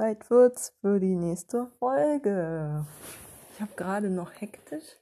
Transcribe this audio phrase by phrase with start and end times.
[0.00, 2.86] Zeit wird's für die nächste Folge.
[3.52, 4.96] Ich habe gerade noch hektisch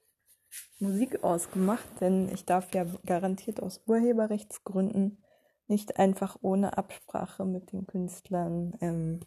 [0.80, 5.22] Musik ausgemacht, denn ich darf ja garantiert aus Urheberrechtsgründen
[5.68, 9.20] nicht einfach ohne Absprache mit den Künstlern ähm,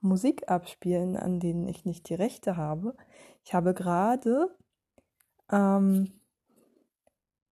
[0.00, 2.96] Musik abspielen, an denen ich nicht die Rechte habe.
[3.44, 4.56] Ich habe gerade
[5.50, 6.18] ähm,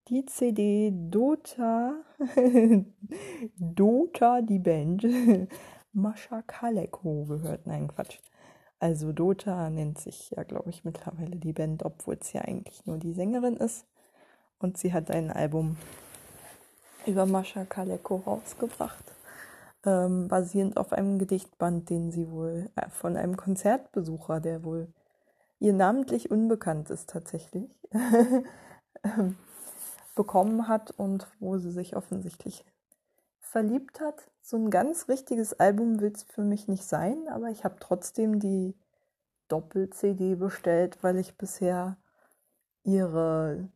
[0.07, 2.01] die CD Dota,
[3.59, 5.05] Dota, die Band,
[5.93, 7.67] Mascha Kaleko gehört.
[7.67, 8.19] Nein, Quatsch.
[8.79, 12.97] Also Dota nennt sich ja, glaube ich, mittlerweile die Band, obwohl es ja eigentlich nur
[12.97, 13.85] die Sängerin ist.
[14.57, 15.77] Und sie hat ein Album
[17.05, 19.03] über Mascha Kaleko rausgebracht,
[19.85, 24.87] ähm, basierend auf einem Gedichtband, den sie wohl äh, von einem Konzertbesucher, der wohl
[25.59, 27.69] ihr namentlich unbekannt ist tatsächlich,
[29.03, 29.37] ähm,
[30.15, 32.65] bekommen hat und wo sie sich offensichtlich
[33.39, 34.30] verliebt hat.
[34.41, 38.39] So ein ganz richtiges Album will es für mich nicht sein, aber ich habe trotzdem
[38.39, 38.75] die
[39.47, 41.97] Doppel-CD bestellt, weil ich bisher
[42.83, 43.69] ihre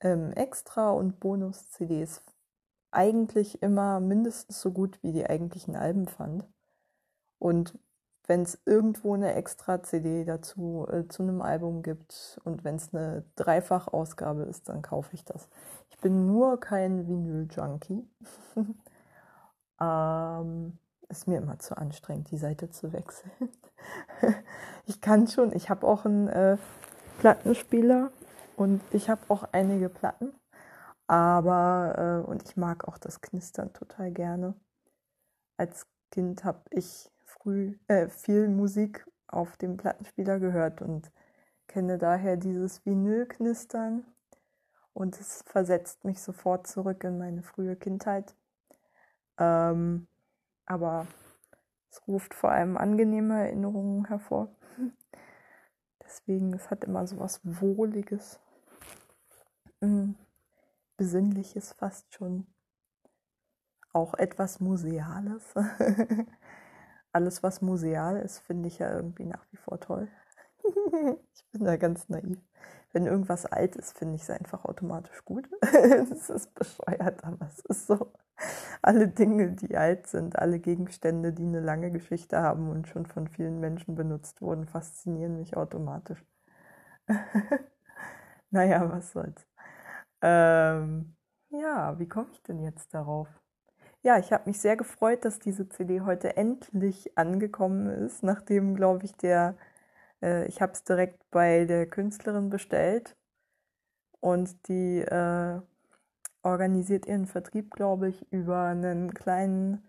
[0.00, 2.22] ähm, Extra- und Bonus-CDs
[2.90, 6.46] eigentlich immer mindestens so gut wie die eigentlichen Alben fand.
[7.38, 7.78] Und
[8.26, 13.24] wenn es irgendwo eine Extra-CD dazu äh, zu einem Album gibt und wenn es eine
[13.36, 15.48] Dreifachausgabe ist, dann kaufe ich das.
[15.90, 18.08] Ich bin nur kein Vinyl-Junkie.
[19.80, 23.32] ähm, ist mir immer zu anstrengend, die Seite zu wechseln.
[24.86, 26.56] ich kann schon, ich habe auch einen äh,
[27.18, 28.10] Plattenspieler
[28.56, 30.32] und ich habe auch einige Platten,
[31.06, 34.54] aber äh, und ich mag auch das Knistern total gerne.
[35.56, 41.10] Als Kind habe ich früh äh, viel Musik auf dem Plattenspieler gehört und
[41.66, 44.04] kenne daher dieses Vinylknistern
[44.92, 48.34] und es versetzt mich sofort zurück in meine frühe Kindheit.
[49.38, 50.06] Ähm,
[50.66, 51.06] aber
[51.90, 54.48] es ruft vor allem angenehme Erinnerungen hervor.
[56.04, 58.40] Deswegen, es hat immer so was Wohliges,
[59.80, 60.12] mm,
[60.96, 62.46] Besinnliches fast schon.
[63.92, 65.54] Auch etwas Museales.
[67.12, 70.08] Alles, was museal ist, finde ich ja irgendwie nach wie vor toll.
[71.34, 72.38] ich bin da ganz naiv.
[72.96, 75.50] Wenn irgendwas alt ist, finde ich es einfach automatisch gut.
[75.60, 78.10] Es ist bescheuert, aber es ist so.
[78.80, 83.28] Alle Dinge, die alt sind, alle Gegenstände, die eine lange Geschichte haben und schon von
[83.28, 86.24] vielen Menschen benutzt wurden, faszinieren mich automatisch.
[88.50, 89.46] naja, was soll's.
[90.22, 91.16] Ähm,
[91.50, 93.28] ja, wie komme ich denn jetzt darauf?
[94.00, 99.04] Ja, ich habe mich sehr gefreut, dass diese CD heute endlich angekommen ist, nachdem, glaube
[99.04, 99.54] ich, der,
[100.22, 103.16] äh, ich habe es direkt bei der Künstlerin bestellt
[104.20, 105.60] und die äh,
[106.42, 109.86] organisiert ihren Vertrieb, glaube ich, über einen kleinen,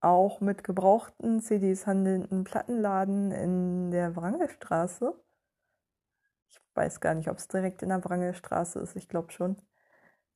[0.00, 5.14] auch mit gebrauchten CDs handelnden Plattenladen in der Wrangelstraße.
[6.48, 9.56] Ich weiß gar nicht, ob es direkt in der Wrangelstraße ist, ich glaube schon.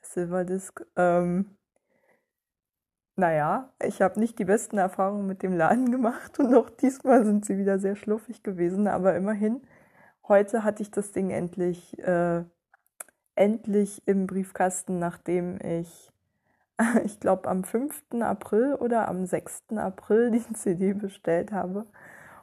[0.03, 0.85] Silverdisc.
[0.97, 1.57] Ähm,
[3.17, 7.45] naja, ich habe nicht die besten Erfahrungen mit dem Laden gemacht und auch diesmal sind
[7.45, 9.61] sie wieder sehr schluffig gewesen, aber immerhin,
[10.29, 12.43] heute hatte ich das Ding endlich, äh,
[13.35, 16.11] endlich im Briefkasten, nachdem ich,
[17.05, 18.03] ich glaube, am 5.
[18.23, 19.77] April oder am 6.
[19.77, 21.87] April die CD bestellt habe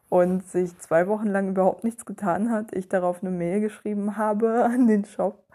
[0.09, 4.66] und sich zwei Wochen lang überhaupt nichts getan hat, ich darauf eine Mail geschrieben habe
[4.66, 5.48] an den Shop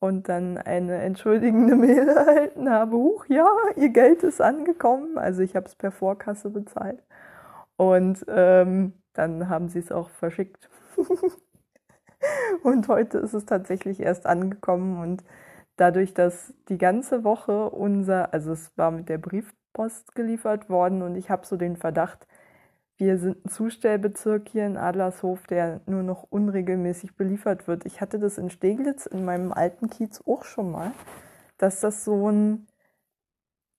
[0.00, 5.18] und dann eine entschuldigende Mail erhalten habe, huch, ja, ihr Geld ist angekommen.
[5.18, 7.02] Also ich habe es per Vorkasse bezahlt.
[7.76, 10.68] Und ähm, dann haben sie es auch verschickt.
[12.62, 15.24] und heute ist es tatsächlich erst angekommen und
[15.76, 21.16] dadurch, dass die ganze Woche unser, also es war mit der Briefpost geliefert worden und
[21.16, 22.27] ich habe so den Verdacht,
[22.98, 27.86] wir sind ein Zustellbezirk hier in Adlershof, der nur noch unregelmäßig beliefert wird.
[27.86, 30.90] Ich hatte das in Steglitz in meinem alten Kiez auch schon mal,
[31.58, 32.66] dass das so ein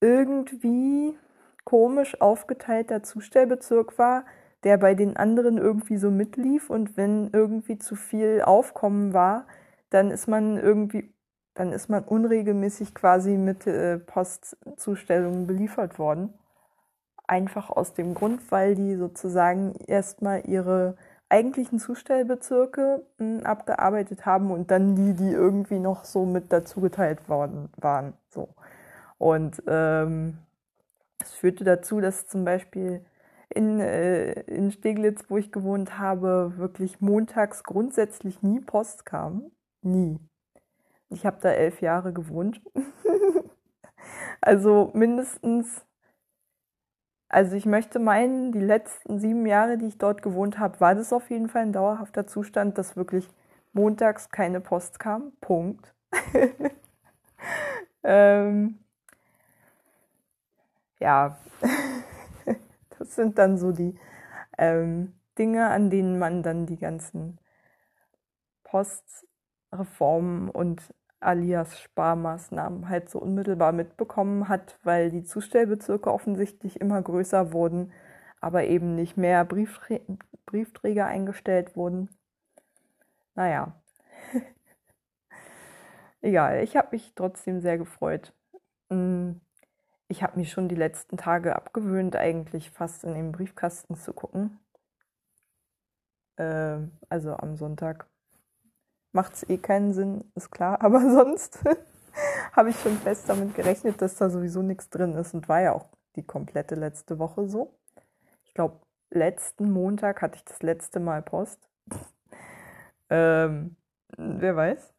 [0.02, 1.18] irgendwie
[1.66, 4.26] komisch aufgeteilter Zustellbezirk war,
[4.64, 9.48] der bei den anderen irgendwie so mitlief und wenn irgendwie zu viel Aufkommen war,
[9.90, 11.14] dann ist man irgendwie,
[11.56, 16.34] dann ist man unregelmäßig quasi mit äh, Postzustellungen beliefert worden.
[17.30, 20.98] Einfach aus dem Grund, weil die sozusagen erstmal ihre
[21.30, 27.70] eigentlichen Zustellbezirke hm, abgearbeitet haben und dann die, die irgendwie noch so mit dazugeteilt worden
[27.78, 28.14] waren.
[28.30, 28.50] So.
[29.20, 30.40] Und ähm,
[31.22, 33.06] es führte dazu, dass zum Beispiel
[33.50, 39.52] in, äh, in Steglitz, wo ich gewohnt habe, wirklich montags grundsätzlich nie Post kam.
[39.84, 40.20] Nie.
[41.10, 42.60] Ich habe da elf Jahre gewohnt.
[44.42, 45.86] also mindestens
[47.30, 51.14] also ich möchte meinen, die letzten sieben Jahre, die ich dort gewohnt habe, war das
[51.14, 53.30] auf jeden Fall ein dauerhafter Zustand, dass wirklich
[53.72, 55.32] montags keine Post kam.
[55.40, 55.94] Punkt.
[58.04, 58.80] ähm,
[61.00, 61.38] ja,
[62.98, 63.98] das sind dann so die
[64.58, 67.40] ähm, Dinge, an denen man dann die ganzen
[68.64, 77.54] Postreformen und alias Sparmaßnahmen halt so unmittelbar mitbekommen hat, weil die Zustellbezirke offensichtlich immer größer
[77.54, 77.92] wurden,
[78.42, 80.00] aber eben nicht mehr Brieftr
[80.46, 82.10] Briefträger eingestellt wurden.
[83.36, 83.80] Naja,
[86.22, 88.34] egal, ich habe mich trotzdem sehr gefreut.
[88.90, 89.42] Hm,
[90.08, 94.60] ich habe mich schon die letzten Tage abgewöhnt, eigentlich fast in den Briefkasten zu gucken.
[96.38, 96.80] Äh,
[97.10, 98.08] also am Sonntag
[99.12, 100.82] macht es eh keinen Sinn, ist klar.
[100.84, 101.60] Aber sonst
[102.54, 105.74] habe ich schon fest damit gerechnet, dass da sowieso nichts drin ist und war ja
[105.74, 105.86] auch
[106.16, 107.74] die komplette letzte Woche so.
[108.46, 108.80] Ich glaube,
[109.12, 111.70] letzten Montag hatte ich das letzte Mal Post.
[113.10, 113.76] ähm,
[114.18, 114.94] wer weiß.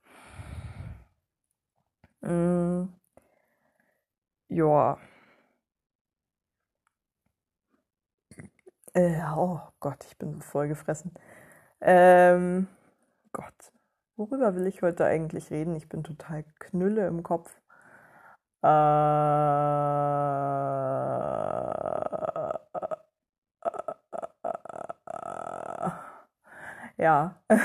[2.22, 2.88] Mm,
[4.48, 4.98] ja.
[8.94, 11.12] Äh, oh Gott, ich bin so vollgefressen.
[11.80, 12.68] Ähm,
[13.32, 13.72] Gott.
[14.20, 15.74] Worüber will ich heute eigentlich reden?
[15.76, 17.58] Ich bin total knülle im Kopf.
[18.62, 18.68] Äh,
[26.98, 27.40] ja.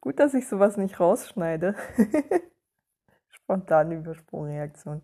[0.00, 1.74] Gut, dass ich sowas nicht rausschneide.
[3.30, 5.02] Spontane Übersprungreaktion.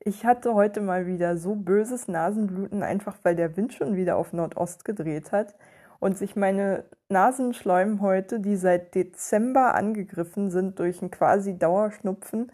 [0.00, 4.34] Ich hatte heute mal wieder so böses Nasenbluten, einfach weil der Wind schon wieder auf
[4.34, 5.54] Nordost gedreht hat
[6.00, 12.50] und sich meine Nasenschleimhäute, die seit Dezember angegriffen sind durch einen quasi Dauerschnupfen,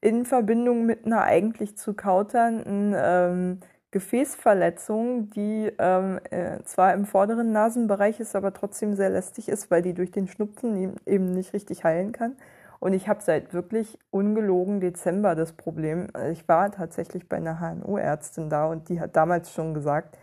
[0.00, 3.60] in Verbindung mit einer eigentlich zu kauternden ähm,
[3.90, 9.82] Gefäßverletzung, die ähm, äh, zwar im vorderen Nasenbereich ist, aber trotzdem sehr lästig ist, weil
[9.82, 12.36] die durch den Schnupfen eben nicht richtig heilen kann.
[12.80, 16.08] Und ich habe seit wirklich ungelogen Dezember das Problem.
[16.30, 20.16] Ich war tatsächlich bei einer HNO-Ärztin da und die hat damals schon gesagt,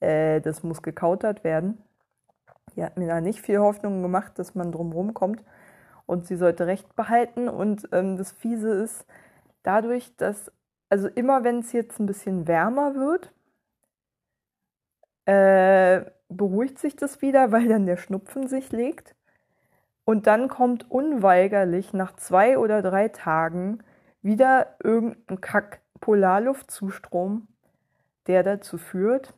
[0.00, 1.78] äh, das muss gekautert werden.
[2.76, 5.42] Die hat mir da nicht viel Hoffnung gemacht, dass man drumherum kommt.
[6.06, 7.48] Und sie sollte Recht behalten.
[7.48, 9.06] Und ähm, das Fiese ist,
[9.62, 10.52] dadurch, dass,
[10.88, 13.32] also immer wenn es jetzt ein bisschen wärmer wird,
[15.26, 19.14] äh, beruhigt sich das wieder, weil dann der Schnupfen sich legt.
[20.04, 23.82] Und dann kommt unweigerlich nach zwei oder drei Tagen
[24.20, 27.46] wieder irgendein Kack-Polarluftzustrom,
[28.26, 29.32] der dazu führt,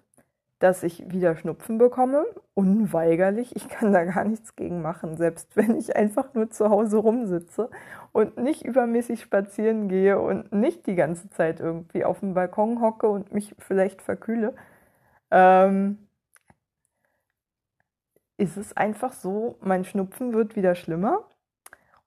[0.58, 2.24] dass ich wieder Schnupfen bekomme,
[2.54, 3.54] unweigerlich.
[3.56, 7.70] Ich kann da gar nichts gegen machen, selbst wenn ich einfach nur zu Hause rumsitze
[8.12, 13.08] und nicht übermäßig spazieren gehe und nicht die ganze Zeit irgendwie auf dem Balkon hocke
[13.08, 14.54] und mich vielleicht verkühle.
[15.30, 15.98] Ähm,
[18.38, 21.24] ist es einfach so, mein Schnupfen wird wieder schlimmer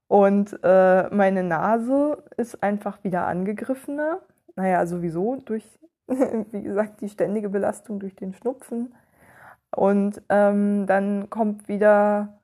[0.07, 4.21] und äh, meine Nase ist einfach wieder angegriffener.
[4.55, 5.79] Naja, sowieso durch
[6.51, 8.93] wie gesagt, die ständige Belastung durch den Schnupfen.
[9.75, 12.39] Und ähm, dann kommt wieder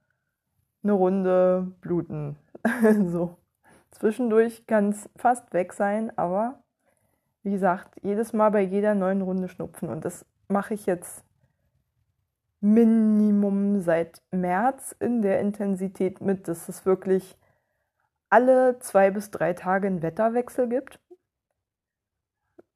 [0.84, 2.38] eine Runde Bluten.
[3.08, 3.38] so.
[3.92, 6.60] Zwischendurch kann es fast weg sein, aber
[7.44, 9.90] wie gesagt, jedes Mal bei jeder neuen Runde Schnupfen.
[9.90, 11.24] Und das mache ich jetzt
[12.60, 17.38] Minimum seit März in der Intensität mit, dass es wirklich
[18.30, 21.00] alle zwei bis drei Tage einen Wetterwechsel gibt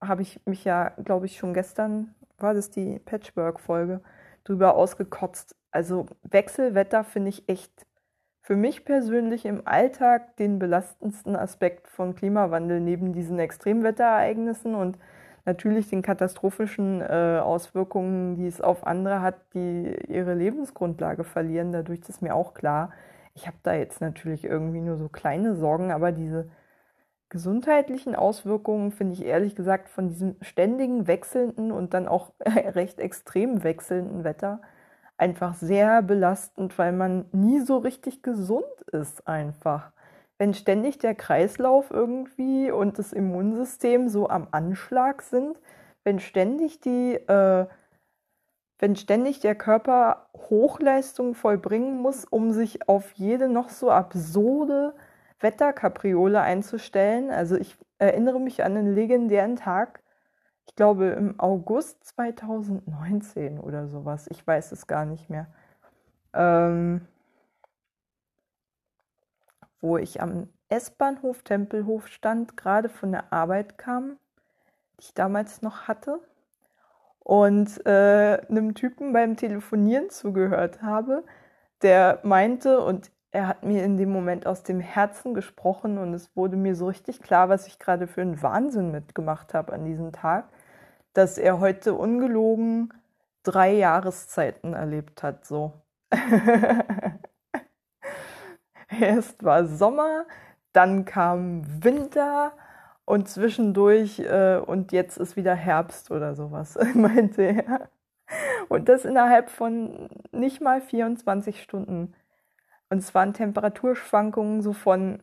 [0.02, 4.02] habe ich mich ja, glaube ich, schon gestern, war das die Patchwork-Folge,
[4.44, 5.56] drüber ausgekotzt.
[5.72, 7.86] Also Wechselwetter finde ich echt
[8.42, 14.98] für mich persönlich im Alltag den belastendsten Aspekt von Klimawandel neben diesen Extremwetterereignissen und
[15.46, 21.72] natürlich den katastrophischen äh, Auswirkungen, die es auf andere hat, die ihre Lebensgrundlage verlieren.
[21.72, 22.92] Dadurch ist mir auch klar,
[23.36, 26.50] ich habe da jetzt natürlich irgendwie nur so kleine Sorgen, aber diese
[27.30, 33.64] gesundheitlichen Auswirkungen finde ich ehrlich gesagt von diesem ständigen wechselnden und dann auch recht extrem
[33.64, 34.62] wechselnden Wetter
[35.18, 39.92] einfach sehr belastend, weil man nie so richtig gesund ist einfach.
[40.38, 45.60] Wenn ständig der Kreislauf irgendwie und das Immunsystem so am Anschlag sind,
[46.06, 47.68] wenn ständig die, äh,
[48.80, 54.94] wenn ständig der Körper Hochleistung vollbringen muss, um sich auf jede noch so absurde
[55.40, 57.32] Wetterkapriole einzustellen.
[57.32, 60.04] Also ich erinnere mich an einen legendären Tag,
[60.68, 64.28] ich glaube im August 2019 oder sowas.
[64.30, 65.48] Ich weiß es gar nicht mehr.
[66.34, 67.08] Ähm,
[69.82, 74.20] wo ich am S-Bahnhof Tempelhof stand, gerade von der Arbeit kam.
[75.00, 76.20] die ich damals noch hatte
[77.20, 81.24] und äh, einem Typen beim Telefonieren zugehört habe,
[81.82, 86.36] der meinte, und er hat mir in dem Moment aus dem Herzen gesprochen und es
[86.36, 90.12] wurde mir so richtig klar, was ich gerade für einen Wahnsinn mitgemacht habe an diesem
[90.12, 90.50] Tag,
[91.14, 92.94] dass er heute ungelogen
[93.44, 95.74] drei Jahreszeiten erlebt hat, so.
[99.00, 100.26] Erst war Sommer,
[100.74, 102.54] dann kam Winter
[103.06, 107.90] und zwischendurch äh, und jetzt ist wieder Herbst oder sowas, meinte er.
[108.70, 112.14] Und das innerhalb von nicht mal 24 Stunden.
[112.90, 115.22] Und es waren Temperaturschwankungen so von,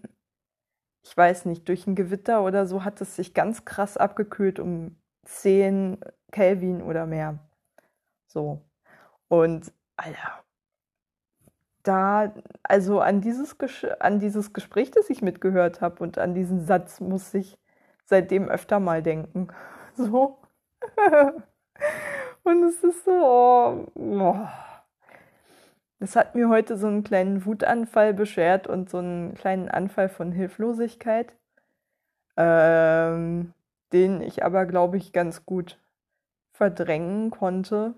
[1.04, 4.96] ich weiß nicht, durch ein Gewitter oder so hat es sich ganz krass abgekühlt um
[5.25, 5.99] 10
[6.32, 7.38] Kelvin oder mehr.
[8.28, 8.62] So.
[9.28, 10.44] Und, Alter,
[11.82, 13.56] da, also an dieses,
[14.00, 17.58] an dieses Gespräch, das ich mitgehört habe und an diesen Satz muss ich
[18.04, 19.49] seitdem öfter mal denken.
[19.99, 20.37] So.
[22.44, 24.46] und es ist so, oh, oh.
[25.98, 30.32] Das hat mir heute so einen kleinen Wutanfall beschert und so einen kleinen Anfall von
[30.32, 31.32] Hilflosigkeit,
[32.36, 33.54] ähm,
[33.92, 35.78] den ich aber, glaube ich, ganz gut
[36.52, 37.94] verdrängen konnte.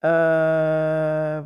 [0.00, 1.44] Äh,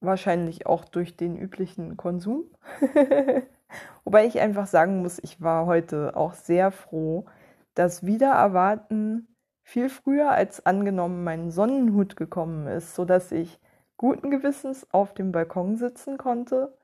[0.00, 2.44] Wahrscheinlich auch durch den üblichen Konsum.
[4.04, 7.26] Wobei ich einfach sagen muss, ich war heute auch sehr froh,
[7.74, 9.26] dass wieder erwarten
[9.62, 13.58] viel früher als angenommen mein Sonnenhut gekommen ist, sodass ich
[13.96, 16.76] guten Gewissens auf dem Balkon sitzen konnte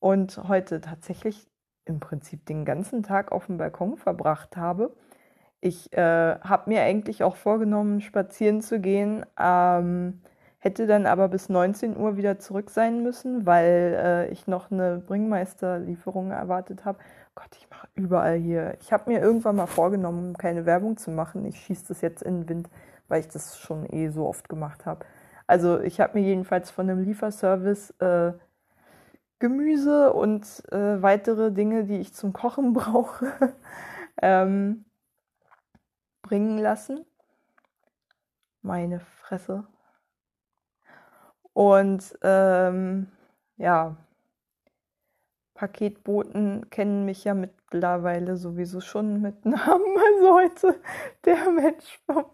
[0.00, 1.48] und heute tatsächlich
[1.84, 4.94] im Prinzip den ganzen Tag auf dem Balkon verbracht habe.
[5.60, 9.24] Ich äh, habe mir eigentlich auch vorgenommen, spazieren zu gehen.
[9.38, 10.20] Ähm,
[10.58, 14.98] hätte dann aber bis 19 Uhr wieder zurück sein müssen, weil äh, ich noch eine
[14.98, 16.98] Bringmeisterlieferung erwartet habe.
[17.34, 18.76] Gott, ich mache überall hier.
[18.80, 21.44] Ich habe mir irgendwann mal vorgenommen, keine Werbung zu machen.
[21.44, 22.70] Ich schieße das jetzt in den Wind,
[23.08, 25.04] weil ich das schon eh so oft gemacht habe.
[25.52, 28.32] Also ich habe mir jedenfalls von einem Lieferservice äh,
[29.38, 33.52] Gemüse und äh, weitere Dinge, die ich zum Kochen brauche,
[34.22, 34.86] ähm,
[36.22, 37.04] bringen lassen.
[38.62, 39.66] Meine Fresse.
[41.52, 43.08] Und ähm,
[43.58, 43.98] ja,
[45.52, 49.60] Paketboten kennen mich ja mittlerweile sowieso schon mit Namen.
[50.14, 50.80] Also heute
[51.26, 52.24] der Mensch vom,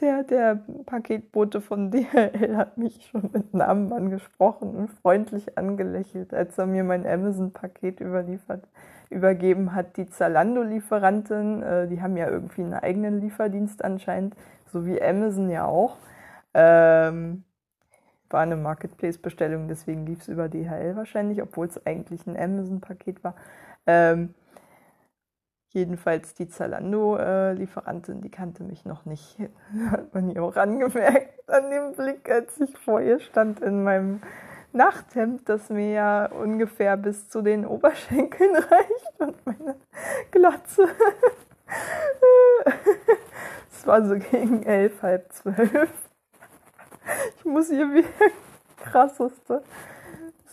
[0.00, 6.58] der, der Paketbote von DHL hat mich schon mit Namen angesprochen und freundlich angelächelt, als
[6.58, 8.66] er mir mein Amazon-Paket überliefert,
[9.10, 9.96] übergeben hat.
[9.96, 14.34] Die Zalando-Lieferantin, äh, die haben ja irgendwie einen eigenen Lieferdienst anscheinend,
[14.66, 15.96] so wie Amazon ja auch.
[16.54, 17.44] Ähm,
[18.28, 23.34] war eine Marketplace-Bestellung, deswegen lief es über DHL wahrscheinlich, obwohl es eigentlich ein Amazon-Paket war.
[23.86, 24.34] Ähm,
[25.70, 29.38] jedenfalls die Zalando-Lieferantin, die kannte mich noch nicht.
[29.90, 34.20] Hat man ihr auch angemerkt an dem Blick, als ich vor ihr stand in meinem
[34.72, 39.76] Nachthemd, das mir ja ungefähr bis zu den Oberschenkeln reicht und meine
[40.30, 40.88] Glatze.
[43.72, 45.90] Es war so gegen elf, halb zwölf.
[47.38, 48.08] Ich muss hier wieder
[48.76, 49.62] krasseste.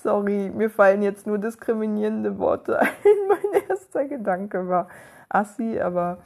[0.03, 2.87] Sorry, mir fallen jetzt nur diskriminierende Worte ein.
[3.27, 4.89] Mein erster Gedanke war
[5.29, 6.19] Assi, aber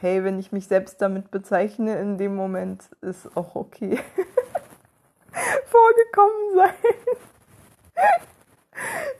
[0.00, 3.98] hey, wenn ich mich selbst damit bezeichne in dem Moment, ist auch okay.
[5.66, 6.74] Vorgekommen sein.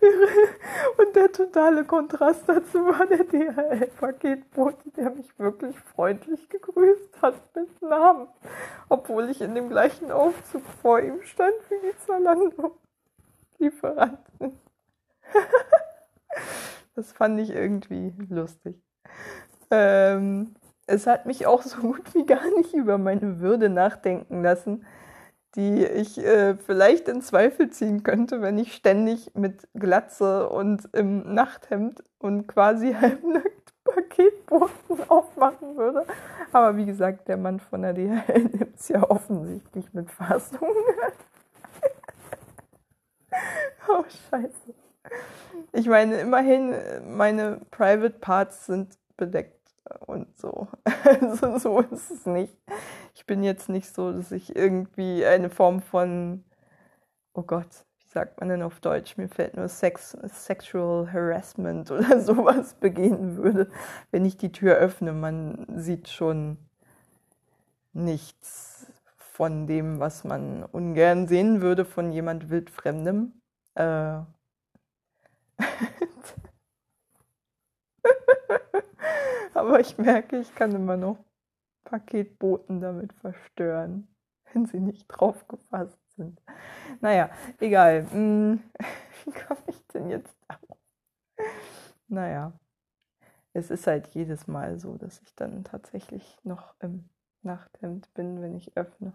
[0.96, 7.82] Und der totale Kontrast dazu war der DHL-Paketbote, der mich wirklich freundlich gegrüßt hat mit
[7.82, 8.28] Namen,
[8.88, 11.96] obwohl ich in dem gleichen Aufzug vor ihm stand wie die
[13.58, 14.58] Zalando-Lieferanten.
[16.94, 18.76] das fand ich irgendwie lustig.
[19.70, 20.54] Ähm,
[20.86, 24.84] es hat mich auch so gut wie gar nicht über meine Würde nachdenken lassen
[25.54, 31.34] die ich äh, vielleicht in Zweifel ziehen könnte, wenn ich ständig mit Glatze und im
[31.34, 36.04] Nachthemd und quasi halbnackt Paketboten aufmachen würde.
[36.52, 40.68] Aber wie gesagt, der Mann von der DHL nimmt es ja offensichtlich mit Fassung.
[43.88, 44.75] oh, scheiße.
[45.73, 46.75] Ich meine, immerhin,
[47.16, 49.58] meine Private Parts sind bedeckt
[50.06, 50.68] und so.
[51.04, 52.56] Also so ist es nicht.
[53.14, 56.44] Ich bin jetzt nicht so, dass ich irgendwie eine Form von,
[57.35, 59.16] oh Gott, wie sagt man denn auf Deutsch?
[59.16, 63.70] Mir fällt nur Sex, Sexual Harassment oder sowas begehen würde,
[64.11, 65.12] wenn ich die Tür öffne.
[65.12, 66.58] Man sieht schon
[67.92, 68.92] nichts
[69.38, 73.40] von dem, was man ungern sehen würde von jemand wildfremdem.
[73.76, 74.18] Äh
[79.54, 81.18] Aber ich merke, ich kann immer noch
[81.85, 84.09] Paketboten damit verstören,
[84.52, 86.42] wenn sie nicht drauf gefasst sind.
[87.00, 87.30] Naja,
[87.61, 88.11] egal.
[88.11, 88.61] Hm,
[89.25, 90.78] wie komme ich denn jetzt darauf?
[92.09, 92.52] Naja,
[93.52, 97.09] es ist halt jedes Mal so, dass ich dann tatsächlich noch im
[97.42, 99.12] Nachthemd bin, wenn ich öffne.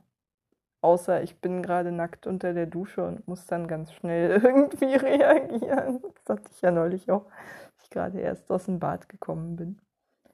[0.83, 6.01] Außer ich bin gerade nackt unter der Dusche und muss dann ganz schnell irgendwie reagieren.
[6.01, 9.79] Das hatte ich ja neulich auch, dass ich gerade erst aus dem Bad gekommen bin.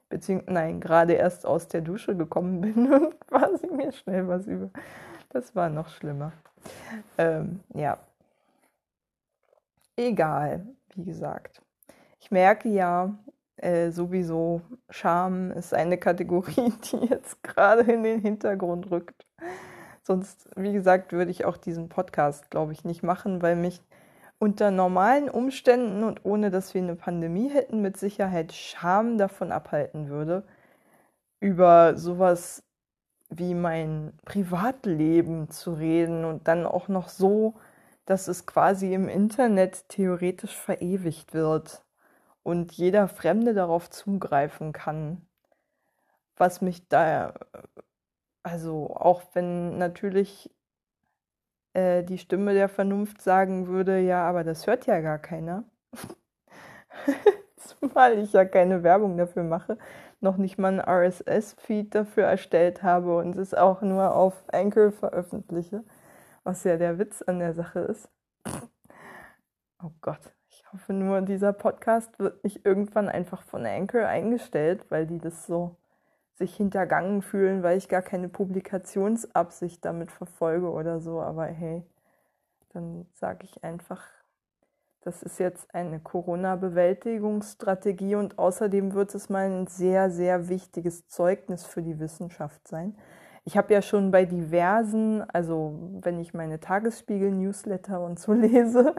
[0.10, 4.72] Beziehungsweise, nein, gerade erst aus der Dusche gekommen bin und quasi mir schnell was über.
[5.30, 6.34] Das war noch schlimmer.
[7.20, 8.00] Ähm, ja.
[9.96, 10.66] Egal,
[10.96, 11.62] wie gesagt.
[12.20, 13.14] Ich merke ja,
[13.58, 19.29] äh, sowieso, Scham ist eine Kategorie, die jetzt gerade in den Hintergrund rückt.
[20.10, 23.80] Sonst, wie gesagt, würde ich auch diesen Podcast, glaube ich, nicht machen, weil mich
[24.40, 30.10] unter normalen Umständen und ohne dass wir eine Pandemie hätten, mit Sicherheit Scham davon abhalten
[30.10, 30.48] würde,
[31.40, 32.64] über sowas
[33.30, 37.54] wie mein Privatleben zu reden und dann auch noch so,
[38.08, 41.86] dass es quasi im Internet theoretisch verewigt wird
[42.42, 45.28] und jeder Fremde darauf zugreifen kann.
[46.36, 47.36] Was mich da,
[48.50, 50.50] also auch wenn natürlich
[51.74, 55.64] äh, die Stimme der Vernunft sagen würde, ja, aber das hört ja gar keiner.
[57.58, 59.78] Zumal ich ja keine Werbung dafür mache,
[60.20, 65.84] noch nicht mal ein RSS-Feed dafür erstellt habe und es auch nur auf Anchor veröffentliche,
[66.44, 68.10] was ja der Witz an der Sache ist.
[69.84, 75.06] Oh Gott, ich hoffe nur, dieser Podcast wird nicht irgendwann einfach von Anchor eingestellt, weil
[75.06, 75.79] die das so
[76.40, 81.22] sich hintergangen fühlen, weil ich gar keine Publikationsabsicht damit verfolge oder so.
[81.22, 81.84] Aber hey,
[82.70, 84.04] dann sage ich einfach,
[85.02, 91.66] das ist jetzt eine Corona-Bewältigungsstrategie und außerdem wird es mal ein sehr, sehr wichtiges Zeugnis
[91.66, 92.98] für die Wissenschaft sein.
[93.44, 98.96] Ich habe ja schon bei diversen, also wenn ich meine Tagesspiegel-Newsletter und so lese,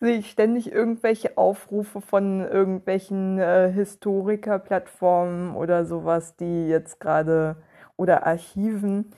[0.00, 7.56] sehe ich ständig irgendwelche Aufrufe von irgendwelchen äh, Historiker-Plattformen oder sowas, die jetzt gerade
[7.96, 9.12] oder Archiven,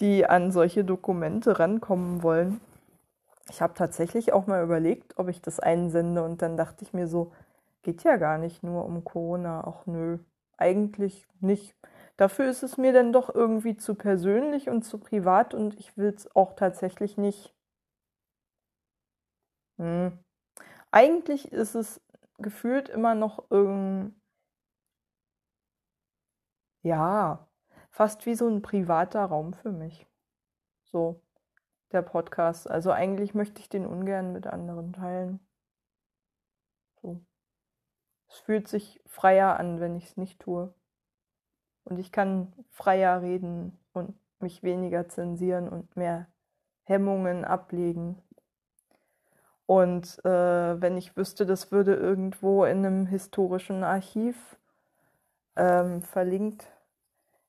[0.00, 2.60] die an solche Dokumente rankommen wollen
[3.50, 7.08] ich habe tatsächlich auch mal überlegt, ob ich das einsende und dann dachte ich mir
[7.08, 7.32] so,
[7.82, 9.64] geht ja gar nicht nur um Corona.
[9.66, 10.18] Ach nö,
[10.56, 11.74] eigentlich nicht.
[12.16, 16.14] Dafür ist es mir dann doch irgendwie zu persönlich und zu privat und ich will
[16.14, 17.52] es auch tatsächlich nicht.
[19.80, 20.12] Hm.
[20.90, 22.02] Eigentlich ist es
[22.36, 24.14] gefühlt immer noch irgendwie.
[26.82, 27.48] Ja,
[27.90, 30.06] fast wie so ein privater Raum für mich.
[30.84, 31.22] So
[31.92, 32.70] der Podcast.
[32.70, 35.40] Also eigentlich möchte ich den ungern mit anderen teilen.
[37.00, 37.24] So.
[38.28, 40.74] Es fühlt sich freier an, wenn ich es nicht tue.
[41.84, 46.26] Und ich kann freier reden und mich weniger zensieren und mehr
[46.84, 48.22] Hemmungen ablegen.
[49.70, 54.58] Und äh, wenn ich wüsste, das würde irgendwo in einem historischen Archiv
[55.54, 56.66] ähm, verlinkt,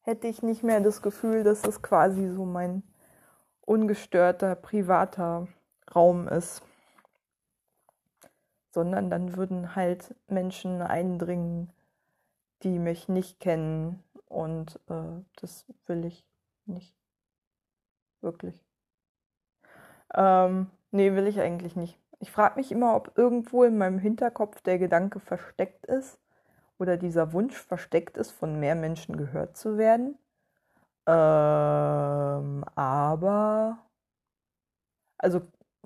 [0.01, 2.83] hätte ich nicht mehr das Gefühl, dass es quasi so mein
[3.61, 5.47] ungestörter privater
[5.95, 6.61] Raum ist,
[8.69, 11.73] sondern dann würden halt Menschen eindringen,
[12.61, 16.23] die mich nicht kennen und äh, das will ich
[16.67, 16.95] nicht
[18.21, 18.63] wirklich.
[20.13, 21.97] Ähm, nee, will ich eigentlich nicht.
[22.21, 26.19] Ich frage mich immer, ob irgendwo in meinem Hinterkopf der Gedanke versteckt ist
[26.77, 30.19] oder dieser Wunsch versteckt ist, von mehr Menschen gehört zu werden.
[31.07, 33.79] Ähm, aber,
[35.17, 35.41] also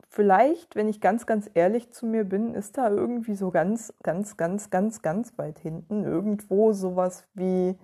[0.10, 4.36] vielleicht, wenn ich ganz, ganz ehrlich zu mir bin, ist da irgendwie so ganz, ganz,
[4.36, 7.78] ganz, ganz, ganz weit hinten irgendwo sowas wie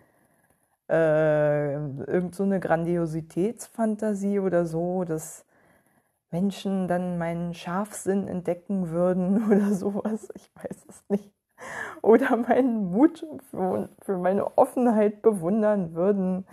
[0.89, 5.45] äh, irgend so eine Grandiositätsfantasie oder so, dass
[6.31, 10.29] Menschen dann meinen Scharfsinn entdecken würden oder sowas.
[10.35, 11.31] Ich weiß es nicht.
[12.01, 16.47] Oder meinen Mut für, für meine Offenheit bewundern würden.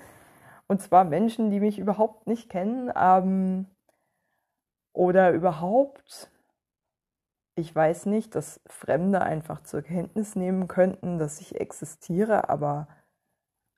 [0.67, 3.67] Und zwar Menschen, die mich überhaupt nicht kennen ähm,
[4.93, 6.31] oder überhaupt,
[7.55, 12.87] ich weiß nicht, dass Fremde einfach zur Kenntnis nehmen könnten, dass ich existiere, aber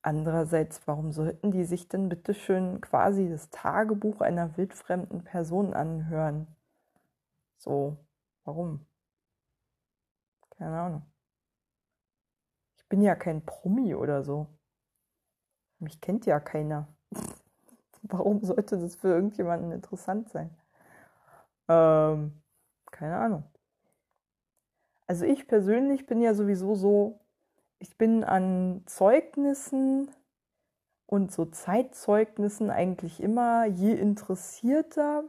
[0.02, 6.46] andererseits, warum sollten die sich denn bitte schön quasi das Tagebuch einer wildfremden Person anhören?
[7.58, 7.98] So,
[8.44, 8.86] warum?
[10.50, 11.02] Keine Ahnung.
[12.76, 14.46] Ich bin ja kein Promi oder so.
[15.78, 16.88] Mich kennt ja keiner.
[18.02, 20.50] Warum sollte das für irgendjemanden interessant sein?
[21.68, 22.42] Ähm,
[22.90, 23.44] keine Ahnung.
[25.06, 27.20] Also ich persönlich bin ja sowieso so,
[27.80, 30.10] ich bin an Zeugnissen
[31.06, 35.24] und so Zeitzeugnissen eigentlich immer, je interessierter,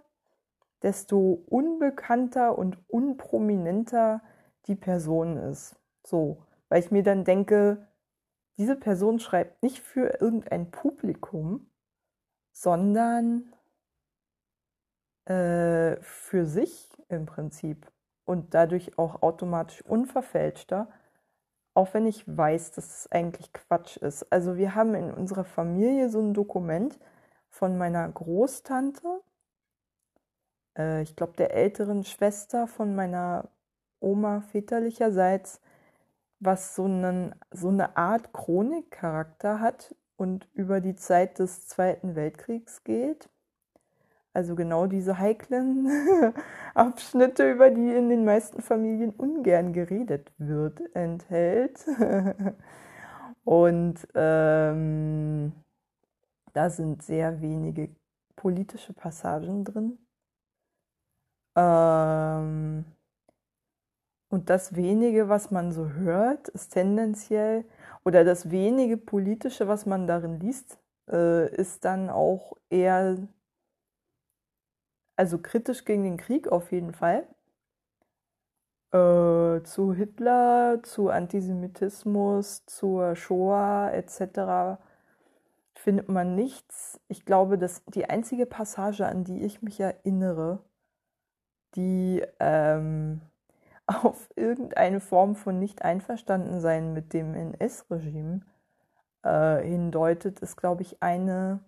[0.83, 4.21] desto unbekannter und unprominenter
[4.67, 5.75] die Person ist.
[6.05, 7.87] So, weil ich mir dann denke,
[8.57, 11.71] diese Person schreibt nicht für irgendein Publikum,
[12.51, 13.53] sondern
[15.25, 17.89] äh, für sich im Prinzip
[18.25, 20.89] und dadurch auch automatisch unverfälschter,
[21.73, 24.31] auch wenn ich weiß, dass es eigentlich Quatsch ist.
[24.31, 26.99] Also wir haben in unserer Familie so ein Dokument
[27.49, 29.21] von meiner Großtante,
[30.77, 33.49] äh, ich glaube der älteren Schwester von meiner
[33.99, 35.61] Oma väterlicherseits,
[36.39, 42.83] was so, einen, so eine Art Chronikcharakter hat und über die Zeit des Zweiten Weltkriegs
[42.83, 43.29] geht.
[44.33, 45.87] Also genau diese heiklen
[46.73, 51.85] Abschnitte, über die in den meisten Familien ungern geredet wird, enthält.
[53.43, 55.51] und ähm,
[56.53, 57.89] da sind sehr wenige
[58.35, 59.97] politische Passagen drin.
[61.55, 62.85] Ähm,
[64.29, 67.65] und das wenige, was man so hört, ist tendenziell,
[68.05, 73.17] oder das wenige politische, was man darin liest, äh, ist dann auch eher,
[75.21, 77.27] also kritisch gegen den Krieg auf jeden Fall.
[78.91, 84.81] Äh, zu Hitler, zu Antisemitismus, zur Shoah etc.
[85.75, 86.99] findet man nichts.
[87.07, 90.63] Ich glaube, dass die einzige Passage, an die ich mich erinnere,
[91.75, 93.21] die ähm,
[93.85, 98.41] auf irgendeine Form von Nicht-Einverstandensein mit dem NS-Regime
[99.21, 101.59] äh, hindeutet, ist, glaube ich, eine,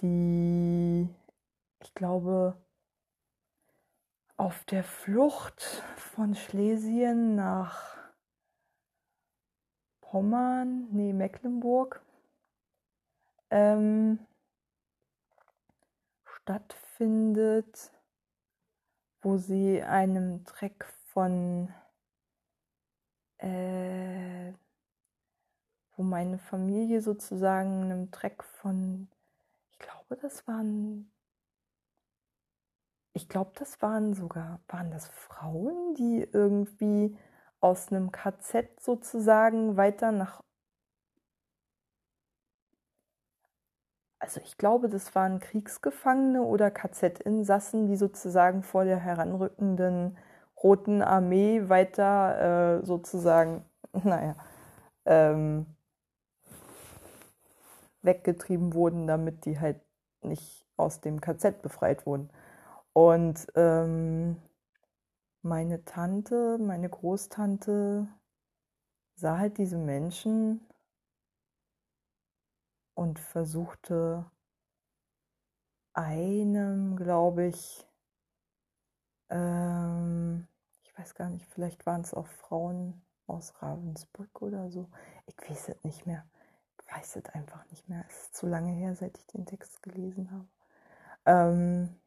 [0.00, 1.08] die,
[1.80, 2.56] ich glaube,
[4.36, 5.62] auf der Flucht
[5.96, 7.96] von Schlesien nach
[10.00, 12.02] Pommern, nee, Mecklenburg,
[13.50, 14.18] ähm,
[16.24, 17.90] stattfindet
[19.26, 21.74] wo sie einem Track von,
[23.38, 24.52] äh,
[25.96, 29.08] wo meine Familie sozusagen einem Track von,
[29.72, 31.10] ich glaube, das waren,
[33.16, 37.16] ich glaube, das waren sogar, waren das Frauen, die irgendwie
[37.60, 40.42] aus einem KZ sozusagen weiter nach
[44.18, 50.18] also ich glaube, das waren Kriegsgefangene oder KZ-Insassen, die sozusagen vor der heranrückenden
[50.62, 54.36] Roten Armee weiter äh, sozusagen, naja,
[55.06, 55.66] ähm,
[58.02, 59.80] weggetrieben wurden, damit die halt
[60.22, 62.30] nicht aus dem KZ befreit wurden.
[62.96, 64.40] Und ähm,
[65.42, 68.08] meine Tante, meine Großtante
[69.16, 70.66] sah halt diese Menschen
[72.94, 74.24] und versuchte
[75.92, 77.86] einem, glaube ich,
[79.28, 80.48] ähm,
[80.82, 84.88] ich weiß gar nicht, vielleicht waren es auch Frauen aus Ravensbrück oder so.
[85.26, 86.24] Ich weiß es nicht mehr.
[86.80, 88.06] Ich weiß es einfach nicht mehr.
[88.08, 90.48] Es ist zu lange her, seit ich den Text gelesen habe.
[91.26, 92.00] Ähm,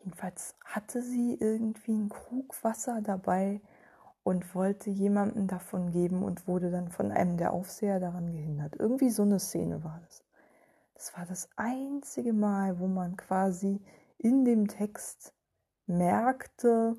[0.00, 3.60] jedenfalls hatte sie irgendwie einen Krug Wasser dabei
[4.22, 8.76] und wollte jemandem davon geben und wurde dann von einem der Aufseher daran gehindert.
[8.78, 10.24] Irgendwie so eine Szene war das.
[10.94, 13.80] Das war das einzige Mal, wo man quasi
[14.18, 15.34] in dem Text
[15.86, 16.98] merkte,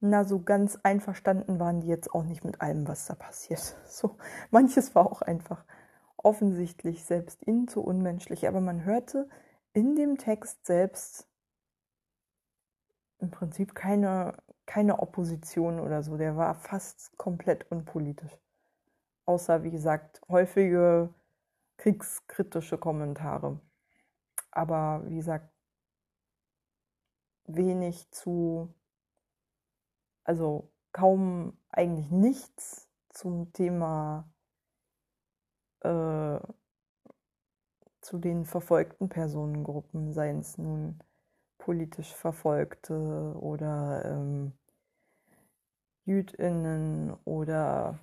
[0.00, 3.76] na, so ganz einverstanden waren die jetzt auch nicht mit allem, was da passiert.
[3.86, 4.16] So,
[4.50, 5.64] manches war auch einfach
[6.16, 9.28] offensichtlich selbst ihnen zu unmenschlich, aber man hörte
[9.72, 11.28] in dem Text selbst
[13.22, 16.16] im Prinzip keine, keine Opposition oder so.
[16.16, 18.36] Der war fast komplett unpolitisch.
[19.24, 21.14] Außer, wie gesagt, häufige
[21.78, 23.60] kriegskritische Kommentare.
[24.50, 25.48] Aber wie gesagt,
[27.46, 28.74] wenig zu,
[30.24, 34.28] also kaum eigentlich nichts zum Thema
[35.80, 36.40] äh,
[38.00, 40.98] zu den verfolgten Personengruppen, seien es nun
[41.62, 44.52] politisch Verfolgte oder ähm,
[46.04, 48.00] JüdInnen oder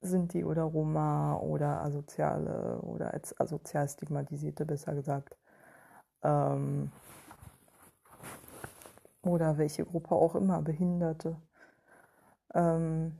[0.00, 5.36] Sinti oder Roma oder Asoziale oder als asozial stigmatisierte, besser gesagt.
[6.22, 6.90] Ähm,
[9.20, 11.36] oder welche Gruppe auch immer, Behinderte.
[12.54, 13.18] Ähm,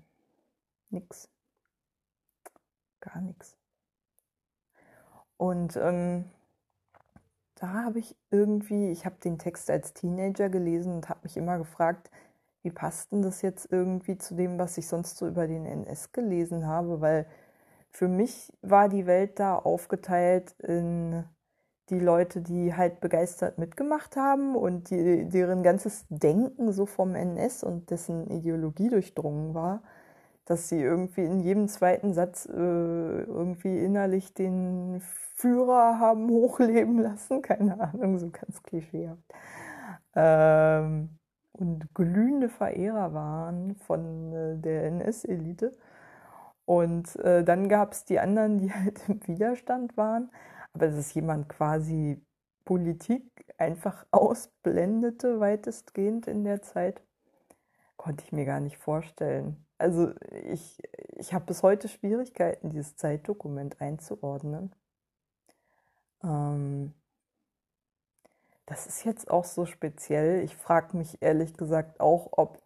[0.88, 1.28] nix.
[3.00, 3.58] Gar nichts.
[5.36, 6.24] Und ähm,
[7.62, 11.58] da habe ich irgendwie, ich habe den Text als Teenager gelesen und habe mich immer
[11.58, 12.10] gefragt,
[12.62, 16.10] wie passt denn das jetzt irgendwie zu dem, was ich sonst so über den NS
[16.10, 17.00] gelesen habe?
[17.00, 17.26] Weil
[17.90, 21.24] für mich war die Welt da aufgeteilt in
[21.90, 27.62] die Leute, die halt begeistert mitgemacht haben und die, deren ganzes Denken so vom NS
[27.62, 29.82] und dessen Ideologie durchdrungen war,
[30.44, 35.00] dass sie irgendwie in jedem zweiten Satz äh, irgendwie innerlich den
[35.36, 39.22] Führer haben hochleben lassen, keine Ahnung, so ganz klischeehaft.
[40.14, 41.18] Ähm,
[41.52, 45.72] und glühende Verehrer waren von äh, der NS-Elite.
[46.64, 50.30] Und äh, dann gab es die anderen, die halt im Widerstand waren.
[50.72, 52.24] Aber dass jemand quasi
[52.64, 53.24] Politik
[53.58, 57.02] einfach ausblendete, weitestgehend in der Zeit,
[57.96, 59.64] konnte ich mir gar nicht vorstellen.
[59.82, 60.12] Also
[60.44, 60.80] ich,
[61.16, 64.72] ich habe bis heute Schwierigkeiten, dieses Zeitdokument einzuordnen.
[66.22, 66.94] Ähm,
[68.64, 70.44] das ist jetzt auch so speziell.
[70.44, 72.62] Ich frage mich ehrlich gesagt auch, ob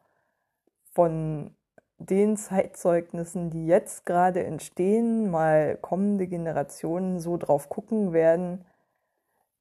[0.92, 1.56] von
[1.96, 8.66] den Zeitzeugnissen, die jetzt gerade entstehen, mal kommende Generationen so drauf gucken werden,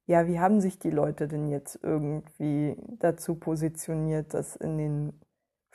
[0.04, 5.20] ja, wie haben sich die Leute denn jetzt irgendwie dazu positioniert, dass in den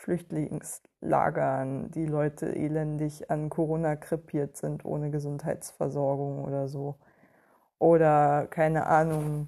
[0.01, 6.95] Flüchtlingslagern die Leute elendig an Corona krepiert sind ohne Gesundheitsversorgung oder so?
[7.81, 9.47] oder keine Ahnung,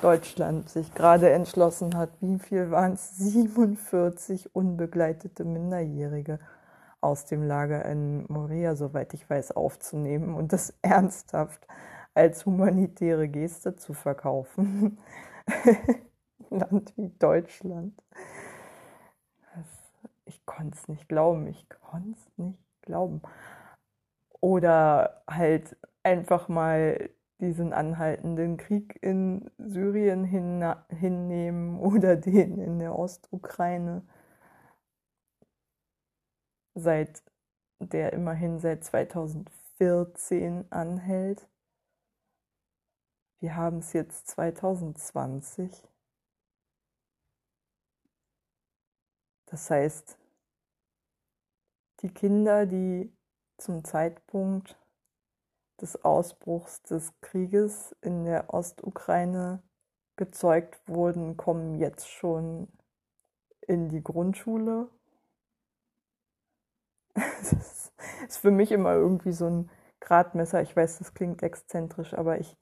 [0.00, 3.16] Deutschland sich gerade entschlossen hat, wie viel waren es?
[3.18, 6.38] 47 unbegleitete Minderjährige
[7.02, 11.66] aus dem Lager in Moria, soweit ich weiß, aufzunehmen und das ernsthaft
[12.14, 14.98] als humanitäre Geste zu verkaufen.
[16.48, 17.92] Land wie Deutschland.
[20.34, 23.22] Ich konnte es nicht glauben, ich konnte es nicht glauben.
[24.40, 32.98] Oder halt einfach mal diesen anhaltenden Krieg in Syrien hin, hinnehmen oder den in der
[32.98, 34.02] Ostukraine,
[36.74, 37.22] seit
[37.78, 41.48] der immerhin seit 2014 anhält.
[43.40, 45.86] Wir haben es jetzt 2020.
[49.46, 50.18] Das heißt,
[52.00, 53.12] die Kinder, die
[53.58, 54.78] zum Zeitpunkt
[55.80, 59.62] des Ausbruchs des Krieges in der Ostukraine
[60.16, 62.68] gezeugt wurden, kommen jetzt schon
[63.60, 64.88] in die Grundschule.
[67.44, 67.92] Das
[68.28, 70.62] ist für mich immer irgendwie so ein Gradmesser.
[70.62, 72.56] Ich weiß, das klingt exzentrisch, aber ich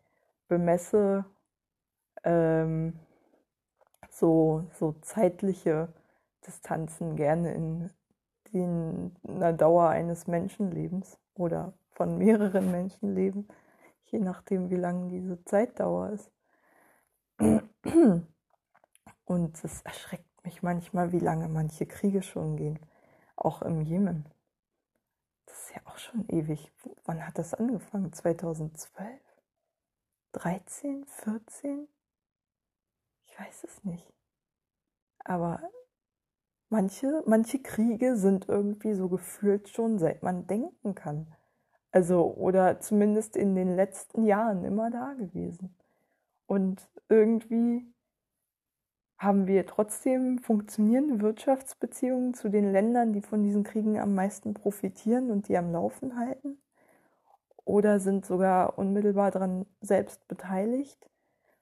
[0.49, 1.25] bemesse
[2.25, 2.99] ähm,
[4.11, 5.93] so, so zeitliche
[6.47, 7.91] Distanzen gerne in,
[8.53, 13.49] in einer Dauer eines Menschenlebens oder von mehreren Menschen leben,
[14.05, 16.31] je nachdem, wie lang diese Zeitdauer ist.
[19.25, 22.79] Und es erschreckt mich manchmal, wie lange manche Kriege schon gehen,
[23.37, 24.27] auch im Jemen.
[25.47, 26.73] Das ist ja auch schon ewig.
[27.05, 28.13] Wann hat das angefangen?
[28.13, 29.21] 2012?
[30.33, 31.05] 13?
[31.05, 31.89] 14?
[33.25, 34.13] Ich weiß es nicht.
[35.25, 35.63] Aber
[36.73, 41.29] manche, manche Kriege sind irgendwie so gefühlt schon, seit man denken kann.
[41.93, 45.77] Also, oder zumindest in den letzten Jahren immer da gewesen.
[46.47, 47.87] Und irgendwie
[49.19, 55.31] haben wir trotzdem funktionierende Wirtschaftsbeziehungen zu den Ländern, die von diesen Kriegen am meisten profitieren
[55.31, 56.59] und die am Laufen halten?
[57.65, 61.11] Oder sind sogar unmittelbar daran selbst beteiligt?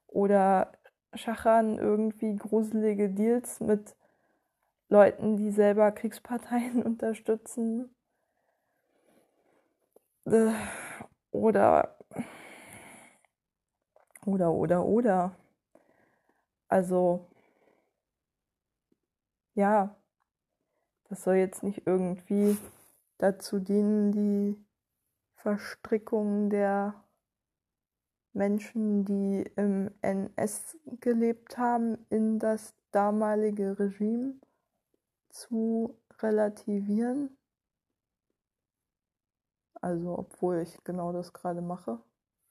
[0.06, 0.72] Oder
[1.14, 3.96] schachern irgendwie gruselige Deals mit
[4.90, 7.94] Leuten, die selber Kriegsparteien unterstützen?
[10.26, 10.52] Äh,
[11.30, 11.96] oder,
[14.26, 15.36] oder, oder, oder.
[16.66, 17.28] Also,
[19.54, 19.94] ja,
[21.08, 22.56] das soll jetzt nicht irgendwie
[23.18, 24.56] dazu dienen, die
[25.36, 26.94] Verstrickung der
[28.32, 34.34] Menschen, die im NS gelebt haben, in das damalige Regime
[35.30, 37.36] zu relativieren.
[39.80, 42.00] Also, obwohl ich genau das gerade mache,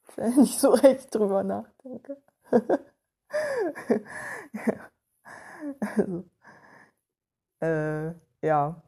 [0.16, 2.20] wenn ich so recht drüber nachdenke.
[5.80, 6.24] also,
[7.60, 8.82] äh, ja.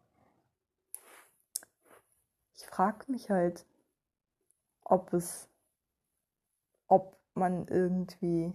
[2.54, 3.66] Ich frage mich halt,
[4.84, 5.48] ob es,
[6.88, 8.52] ob man irgendwie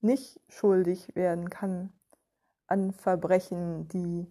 [0.00, 1.95] nicht schuldig werden kann
[2.66, 4.26] an Verbrechen, die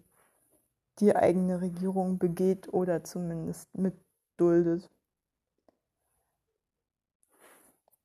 [0.98, 4.90] die eigene Regierung begeht oder zumindest mitduldet.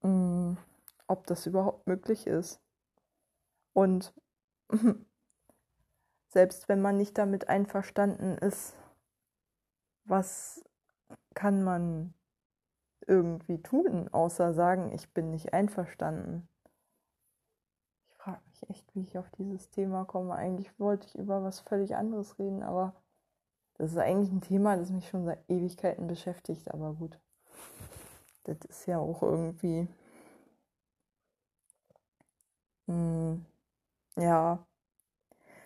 [0.02, 0.54] Mm,
[1.08, 2.60] ob das überhaupt möglich ist.
[3.74, 4.14] Und
[6.30, 8.76] selbst wenn man nicht damit einverstanden ist,
[10.06, 10.64] was
[11.34, 12.14] kann man
[13.08, 16.48] irgendwie tun, außer sagen, ich bin nicht einverstanden?
[18.62, 20.36] Ich echt, wie ich auf dieses Thema komme.
[20.36, 22.96] Eigentlich wollte ich über was völlig anderes reden, aber
[23.78, 27.20] das ist eigentlich ein Thema, das mich schon seit Ewigkeiten beschäftigt, aber gut.
[28.44, 29.88] Das ist ja auch irgendwie.
[32.88, 33.46] Mh, hm,
[34.18, 34.66] ja,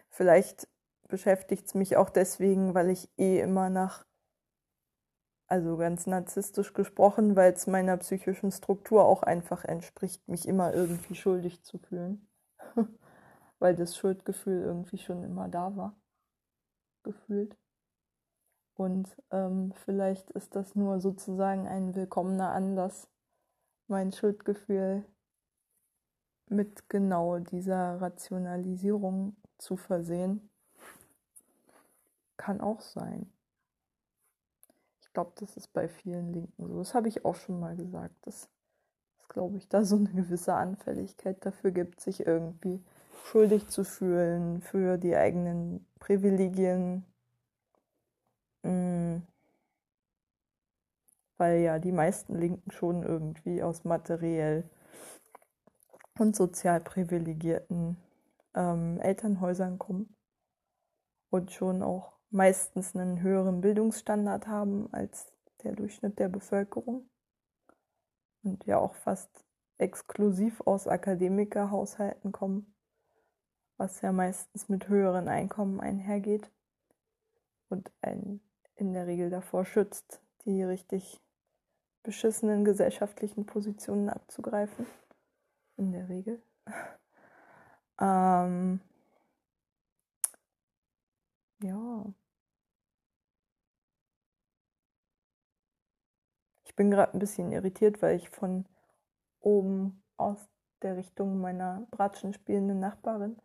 [0.09, 0.67] vielleicht
[1.07, 4.05] beschäftigt es mich auch deswegen, weil ich eh immer nach,
[5.47, 11.15] also ganz narzisstisch gesprochen, weil es meiner psychischen Struktur auch einfach entspricht, mich immer irgendwie
[11.15, 12.27] schuldig zu fühlen.
[13.59, 15.95] weil das Schuldgefühl irgendwie schon immer da war.
[17.03, 17.57] Gefühlt.
[18.75, 23.07] Und ähm, vielleicht ist das nur sozusagen ein willkommener Anlass,
[23.87, 25.05] mein Schuldgefühl
[26.47, 30.49] mit genau dieser Rationalisierung zu versehen.
[32.37, 33.31] Kann auch sein.
[35.01, 36.77] Ich glaube, das ist bei vielen Linken so.
[36.77, 38.49] Das habe ich auch schon mal gesagt, dass
[39.25, 42.83] es, glaube ich, da so eine gewisse Anfälligkeit dafür gibt, sich irgendwie
[43.25, 47.05] schuldig zu fühlen für die eigenen Privilegien
[48.65, 49.21] Mm.
[51.37, 54.69] Weil ja die meisten Linken schon irgendwie aus materiell
[56.17, 57.97] und sozial privilegierten
[58.55, 60.15] ähm, Elternhäusern kommen
[61.29, 65.27] und schon auch meistens einen höheren Bildungsstandard haben als
[65.63, 67.07] der Durchschnitt der Bevölkerung
[68.45, 69.29] und ja auch fast
[69.77, 72.73] exklusiv aus Akademikerhaushalten kommen,
[73.77, 76.49] was ja meistens mit höheren Einkommen einhergeht
[77.69, 78.39] und ein
[78.75, 81.21] in der Regel davor schützt, die richtig
[82.03, 84.85] beschissenen gesellschaftlichen Positionen abzugreifen.
[85.77, 86.41] In der Regel.
[87.99, 88.79] ähm,
[91.61, 92.05] ja.
[96.75, 98.65] Ich bin gerade ein bisschen irritiert, weil ich von
[99.39, 100.49] oben aus
[100.81, 103.37] der Richtung meiner Bratschen spielenden Nachbarin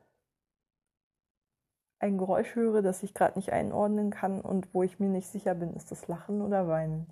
[2.01, 5.55] ein Geräusch höre, das ich gerade nicht einordnen kann und wo ich mir nicht sicher
[5.55, 7.07] bin, ist das Lachen oder Weinen.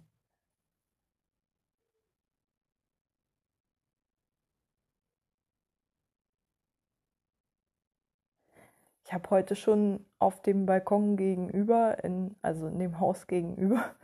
[9.04, 13.94] Ich habe heute schon auf dem Balkon gegenüber, in, also in dem Haus gegenüber,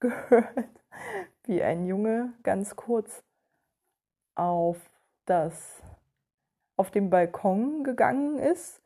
[0.00, 0.68] gehört,
[1.44, 3.22] wie ein Junge ganz kurz
[4.34, 4.78] auf
[5.26, 5.82] das
[6.76, 8.80] auf den Balkon gegangen ist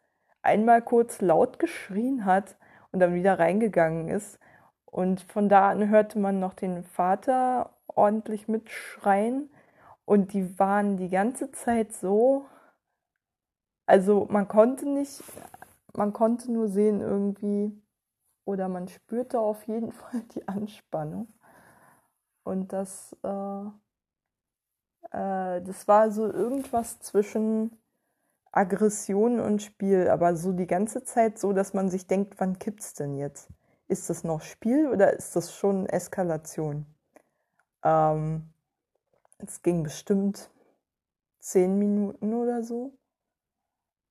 [0.45, 2.57] einmal kurz laut geschrien hat
[2.93, 4.39] und dann wieder reingegangen ist.
[4.85, 9.51] Und von da an hörte man noch den Vater ordentlich mitschreien.
[10.05, 12.45] Und die waren die ganze Zeit so.
[13.87, 15.23] Also man konnte nicht,
[15.95, 17.73] man konnte nur sehen irgendwie,
[18.45, 21.29] oder man spürte auf jeden Fall die Anspannung.
[22.43, 23.65] Und das, äh,
[25.11, 27.79] äh, das war so irgendwas zwischen
[28.53, 32.95] Aggression und Spiel, aber so die ganze Zeit so, dass man sich denkt, wann kippt's
[32.95, 33.49] denn jetzt?
[33.89, 36.87] Ist das noch Spiel oder ist das schon Eskalation?
[37.83, 38.53] Ähm,
[39.39, 40.51] es ging bestimmt
[41.41, 42.97] zehn Minuten oder so.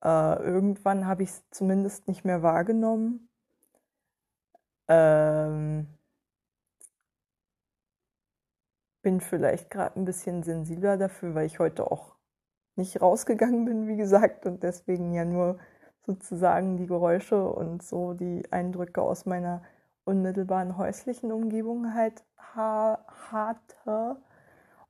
[0.03, 3.29] Äh, irgendwann habe ich es zumindest nicht mehr wahrgenommen.
[4.87, 5.87] Ähm,
[9.01, 12.15] bin vielleicht gerade ein bisschen sensibler dafür, weil ich heute auch
[12.75, 15.59] nicht rausgegangen bin, wie gesagt, und deswegen ja nur
[16.05, 19.63] sozusagen die Geräusche und so die Eindrücke aus meiner
[20.05, 22.23] unmittelbaren häuslichen Umgebung halt
[22.55, 24.17] ha hatte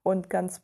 [0.03, 0.62] und ganz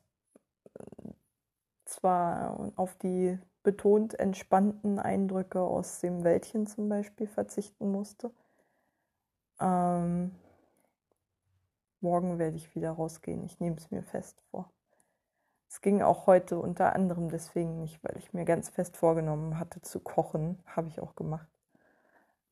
[1.86, 8.32] zwar auf die betont entspannten Eindrücke aus dem Wäldchen zum Beispiel verzichten musste.
[9.60, 10.36] Ähm,
[12.02, 13.44] morgen werde ich wieder rausgehen.
[13.46, 14.72] Ich nehme es mir fest vor.
[15.68, 19.82] Es ging auch heute unter anderem deswegen nicht, weil ich mir ganz fest vorgenommen hatte
[19.82, 20.58] zu kochen.
[20.66, 21.48] Habe ich auch gemacht.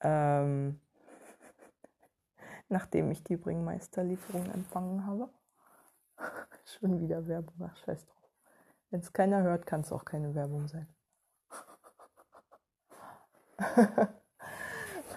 [0.01, 0.79] Ähm,
[2.69, 5.29] nachdem ich die Bringmeisterlieferung empfangen habe.
[6.65, 8.29] Schon wieder Werbung, ach scheiß drauf.
[8.89, 10.87] Wenn es keiner hört, kann es auch keine Werbung sein.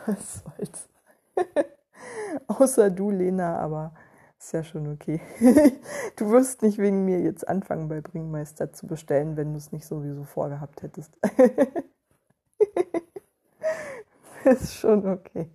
[0.07, 0.89] Was soll's.
[2.59, 3.95] Außer du, Lena, aber
[4.37, 5.21] ist ja schon okay.
[6.17, 9.87] du wirst nicht wegen mir jetzt anfangen, bei Bringmeister zu bestellen, wenn du es nicht
[9.87, 11.17] sowieso vorgehabt hättest.
[14.45, 15.49] ist schon okay.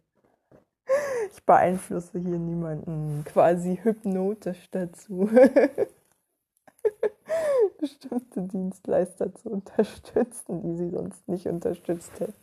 [1.33, 5.29] Ich beeinflusse hier niemanden quasi hypnotisch dazu,
[7.77, 12.33] bestimmte Dienstleister zu unterstützen, die sie sonst nicht unterstützt hätten.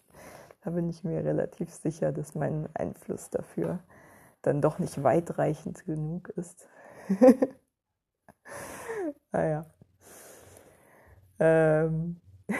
[0.62, 3.78] Da bin ich mir relativ sicher, dass mein Einfluss dafür
[4.42, 6.68] dann doch nicht weitreichend genug ist.
[9.32, 9.64] naja.
[11.38, 12.20] Ähm.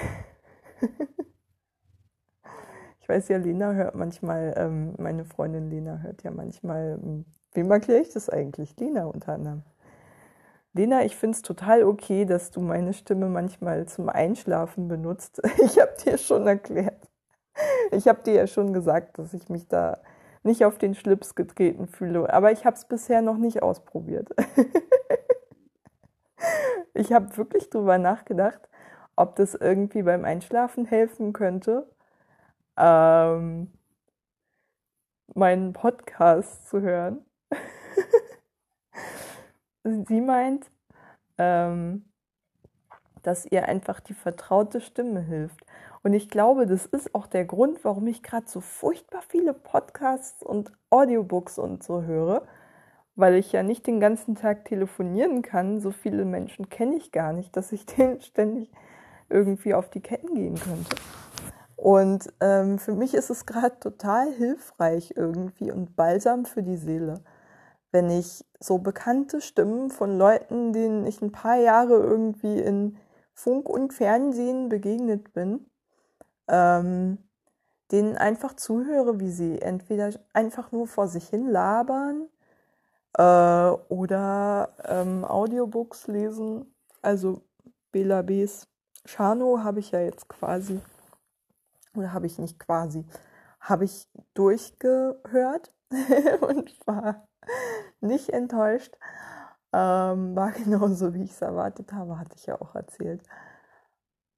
[3.00, 7.70] ich weiß ja, Lena hört manchmal, ähm, meine Freundin Lena hört ja manchmal, ähm, wem
[7.70, 8.78] erkläre ich das eigentlich?
[8.78, 9.62] Lena unter anderem.
[10.74, 15.40] Lena, ich finde es total okay, dass du meine Stimme manchmal zum Einschlafen benutzt.
[15.64, 17.08] Ich habe dir schon erklärt.
[17.90, 19.98] Ich habe dir ja schon gesagt, dass ich mich da
[20.42, 22.32] nicht auf den Schlips getreten fühle.
[22.32, 24.30] Aber ich habe es bisher noch nicht ausprobiert.
[26.94, 28.68] ich habe wirklich drüber nachgedacht,
[29.16, 31.88] ob das irgendwie beim Einschlafen helfen könnte,
[32.76, 33.72] ähm,
[35.34, 37.24] meinen Podcast zu hören.
[39.84, 40.70] Sie meint,
[41.38, 42.04] ähm,
[43.22, 45.64] dass ihr einfach die vertraute Stimme hilft.
[46.02, 50.42] Und ich glaube, das ist auch der Grund, warum ich gerade so furchtbar viele Podcasts
[50.42, 52.42] und Audiobooks und so höre,
[53.14, 55.80] weil ich ja nicht den ganzen Tag telefonieren kann.
[55.80, 58.72] So viele Menschen kenne ich gar nicht, dass ich denen ständig
[59.28, 60.96] irgendwie auf die Ketten gehen könnte.
[61.76, 67.24] Und ähm, für mich ist es gerade total hilfreich irgendwie und balsam für die Seele,
[67.90, 72.98] wenn ich so bekannte Stimmen von Leuten, denen ich ein paar Jahre irgendwie in
[73.34, 75.66] Funk und Fernsehen begegnet bin,
[76.48, 77.18] ähm,
[77.90, 82.28] denen einfach zuhöre, wie sie entweder einfach nur vor sich hin labern
[83.18, 83.22] äh,
[83.88, 86.74] oder ähm, Audiobooks lesen.
[87.02, 87.42] Also
[87.92, 88.66] Bela B's
[89.04, 90.80] Shano habe ich ja jetzt quasi,
[91.94, 93.04] oder habe ich nicht quasi,
[93.60, 95.74] habe ich durchgehört
[96.40, 97.26] und war
[98.00, 98.96] nicht enttäuscht.
[99.72, 103.22] Ähm, war genauso, wie ich es erwartet habe, hatte ich ja auch erzählt.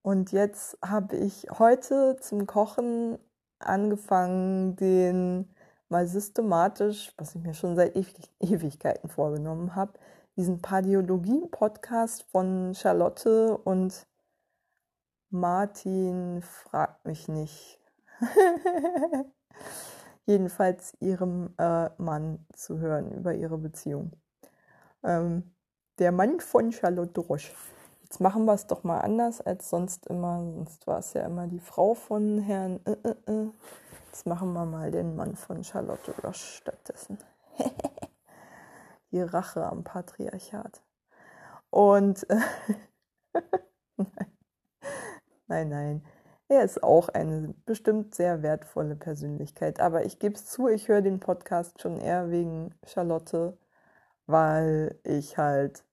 [0.04, 3.18] Und jetzt habe ich heute zum Kochen
[3.58, 5.48] angefangen, den
[5.88, 7.96] mal systematisch, was ich mir schon seit
[8.38, 9.94] Ewigkeiten vorgenommen habe,
[10.36, 14.06] diesen Pardiologie-Podcast von Charlotte und
[15.30, 17.80] Martin fragt mich nicht.
[20.26, 24.12] Jedenfalls ihrem äh, Mann zu hören über ihre Beziehung.
[25.02, 25.54] Ähm,
[25.98, 27.54] der Mann von Charlotte Roche.
[28.14, 30.38] Jetzt machen wir es doch mal anders als sonst immer.
[30.38, 32.78] Sonst war es ja immer die Frau von Herrn.
[32.84, 33.50] Äh, äh, äh.
[34.06, 37.18] Jetzt machen wir mal den Mann von Charlotte Roche stattdessen.
[39.10, 40.80] die Rache am Patriarchat.
[41.70, 42.38] Und äh,
[45.48, 46.04] Nein, nein.
[46.46, 49.80] Er ist auch eine bestimmt sehr wertvolle Persönlichkeit.
[49.80, 53.58] Aber ich gebe es zu, ich höre den Podcast schon eher wegen Charlotte,
[54.28, 55.84] weil ich halt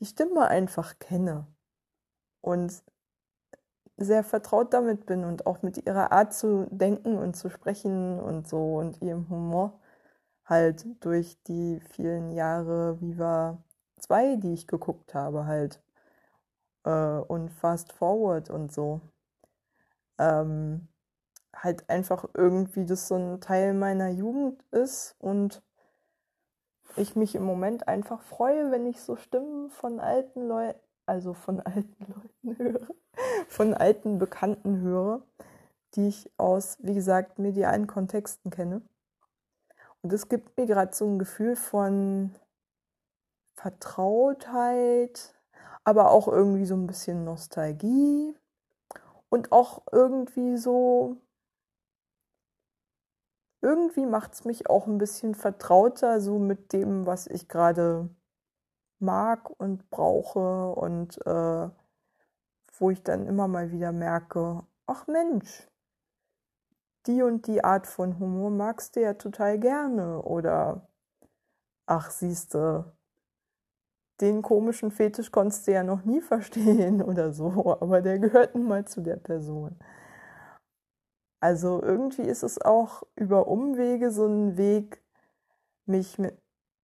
[0.00, 1.46] die Stimme einfach kenne
[2.40, 2.82] und
[3.96, 8.48] sehr vertraut damit bin und auch mit ihrer Art zu denken und zu sprechen und
[8.48, 9.80] so und ihrem Humor
[10.44, 13.62] halt durch die vielen Jahre Viva
[13.98, 15.82] 2, die ich geguckt habe, halt
[16.84, 19.00] äh, und Fast Forward und so.
[20.18, 20.88] Ähm,
[21.54, 25.62] halt einfach irgendwie das so ein Teil meiner Jugend ist und
[26.96, 31.60] ich mich im Moment einfach freue, wenn ich so Stimmen von alten Leuten, also von
[31.60, 31.96] alten
[32.44, 32.88] Leuten höre,
[33.48, 35.22] von alten Bekannten höre,
[35.94, 38.82] die ich aus, wie gesagt, medialen Kontexten kenne.
[40.02, 42.34] Und es gibt mir gerade so ein Gefühl von
[43.56, 45.34] Vertrautheit,
[45.84, 48.34] aber auch irgendwie so ein bisschen Nostalgie
[49.30, 51.16] und auch irgendwie so,
[53.64, 58.10] irgendwie macht es mich auch ein bisschen vertrauter so mit dem, was ich gerade
[58.98, 61.70] mag und brauche und äh,
[62.78, 65.68] wo ich dann immer mal wieder merke, ach Mensch,
[67.06, 70.86] die und die Art von Humor magst du ja total gerne oder
[71.86, 72.92] ach siehste,
[74.20, 78.68] den komischen Fetisch konntest du ja noch nie verstehen oder so, aber der gehört nun
[78.68, 79.76] mal zu der Person.
[81.44, 85.02] Also irgendwie ist es auch über Umwege so ein Weg,
[85.84, 86.38] mich mit,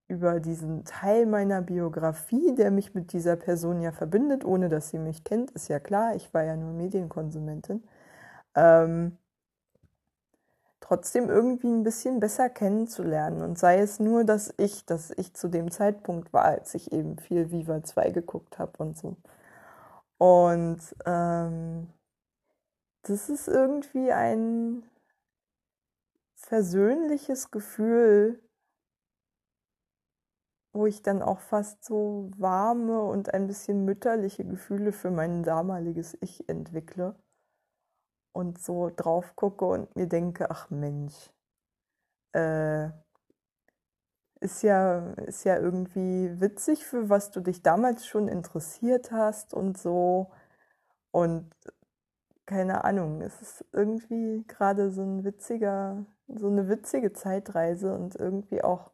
[0.07, 4.99] über diesen Teil meiner Biografie, der mich mit dieser Person ja verbindet, ohne dass sie
[4.99, 7.83] mich kennt, ist ja klar, ich war ja nur Medienkonsumentin,
[8.55, 9.17] ähm,
[10.81, 13.41] trotzdem irgendwie ein bisschen besser kennenzulernen.
[13.41, 17.17] Und sei es nur, dass ich, dass ich zu dem Zeitpunkt war, als ich eben
[17.17, 19.17] viel Viva 2 geguckt habe und so.
[20.19, 21.89] Und ähm,
[23.03, 24.83] das ist irgendwie ein
[26.37, 28.43] versöhnliches Gefühl,
[30.73, 36.17] wo ich dann auch fast so warme und ein bisschen mütterliche Gefühle für mein damaliges
[36.21, 37.17] Ich entwickle.
[38.33, 41.31] und so drauf gucke und mir denke, ach Mensch,
[42.33, 42.91] äh,
[44.41, 49.79] ist ja, ist ja irgendwie witzig, für was du dich damals schon interessiert hast und
[49.79, 50.31] so.
[51.13, 51.53] Und
[52.51, 58.65] keine Ahnung, es ist irgendwie gerade so ein witziger, so eine witzige Zeitreise und irgendwie
[58.65, 58.91] auch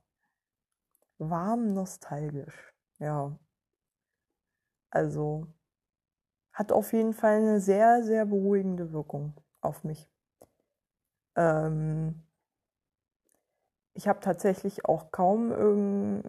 [1.16, 2.74] warm nostalgisch.
[2.98, 3.34] Ja.
[4.90, 5.46] Also
[6.52, 9.32] hat auf jeden Fall eine sehr, sehr beruhigende Wirkung
[9.62, 10.06] auf mich.
[11.34, 12.22] Ähm,
[13.94, 16.28] ich habe tatsächlich auch kaum irgend,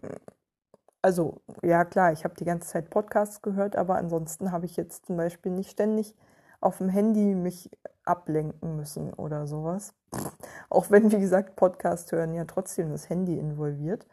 [1.01, 5.07] also ja klar, ich habe die ganze Zeit Podcasts gehört, aber ansonsten habe ich jetzt
[5.07, 6.15] zum Beispiel nicht ständig
[6.59, 7.69] auf dem Handy mich
[8.03, 9.93] ablenken müssen oder sowas.
[10.69, 14.07] Auch wenn, wie gesagt, Podcast hören ja trotzdem das Handy involviert.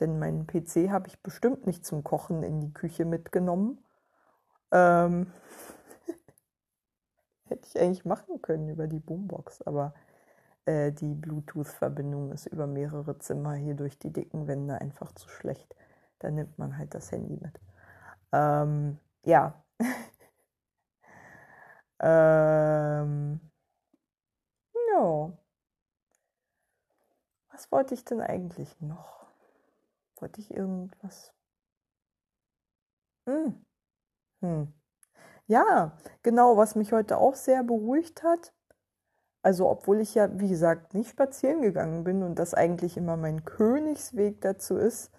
[0.00, 3.78] Denn meinen PC habe ich bestimmt nicht zum Kochen in die Küche mitgenommen.
[4.70, 5.32] Ähm
[7.44, 9.94] Hätte ich eigentlich machen können über die Boombox, aber
[10.66, 15.74] äh, die Bluetooth-Verbindung ist über mehrere Zimmer hier durch die dicken Wände einfach zu schlecht.
[16.18, 17.58] Da nimmt man halt das Handy mit.
[18.32, 19.62] Ähm, ja.
[22.00, 23.40] ähm,
[24.74, 25.32] ja.
[27.50, 29.26] Was wollte ich denn eigentlich noch?
[30.16, 31.34] Wollte ich irgendwas?
[33.28, 33.54] Hm.
[34.42, 34.68] Hm.
[35.48, 38.52] Ja, genau, was mich heute auch sehr beruhigt hat.
[39.42, 43.44] Also, obwohl ich ja, wie gesagt, nicht spazieren gegangen bin und das eigentlich immer mein
[43.44, 45.12] Königsweg dazu ist,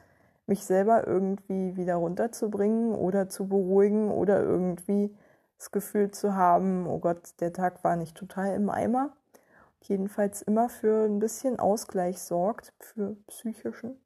[0.47, 5.15] mich selber irgendwie wieder runterzubringen oder zu beruhigen oder irgendwie
[5.57, 9.11] das Gefühl zu haben, oh Gott, der Tag war nicht total im Eimer.
[9.81, 13.99] Jedenfalls immer für ein bisschen Ausgleich sorgt, für psychischen.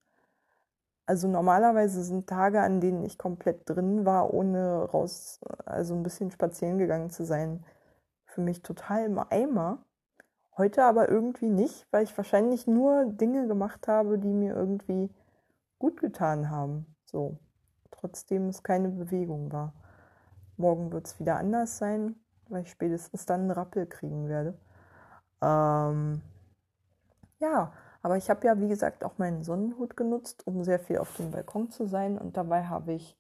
[1.06, 6.32] Also normalerweise sind Tage, an denen ich komplett drin war, ohne raus, also ein bisschen
[6.32, 7.66] spazieren gegangen zu sein,
[8.26, 9.84] für mich total im Eimer.
[10.58, 15.10] Heute aber irgendwie nicht, weil ich wahrscheinlich nur Dinge gemacht habe, die mir irgendwie
[15.80, 16.86] gut getan haben.
[17.06, 17.38] So.
[17.89, 19.74] Trotzdem es keine Bewegung war.
[20.62, 22.16] Morgen wird es wieder anders sein,
[22.47, 24.57] weil ich spätestens dann einen Rappel kriegen werde.
[25.41, 26.22] Ähm,
[27.39, 31.16] ja, aber ich habe ja, wie gesagt, auch meinen Sonnenhut genutzt, um sehr viel auf
[31.18, 32.18] dem Balkon zu sein.
[32.18, 33.18] Und dabei habe ich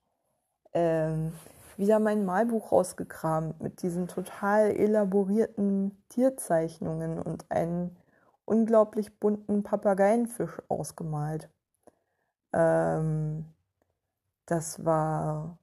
[0.73, 1.33] ähm,
[1.77, 7.97] wieder mein Malbuch rausgekramt mit diesen total elaborierten Tierzeichnungen und einen
[8.45, 11.49] unglaublich bunten Papageienfisch ausgemalt.
[12.53, 13.45] Ähm,
[14.45, 15.57] das war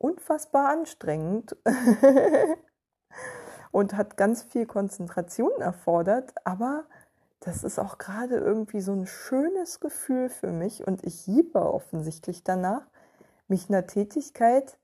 [0.00, 1.56] unfassbar anstrengend
[3.70, 6.84] und hat ganz viel Konzentration erfordert, aber
[7.40, 12.42] das ist auch gerade irgendwie so ein schönes Gefühl für mich und ich liebe offensichtlich
[12.44, 12.86] danach,
[13.48, 14.78] mich einer Tätigkeit,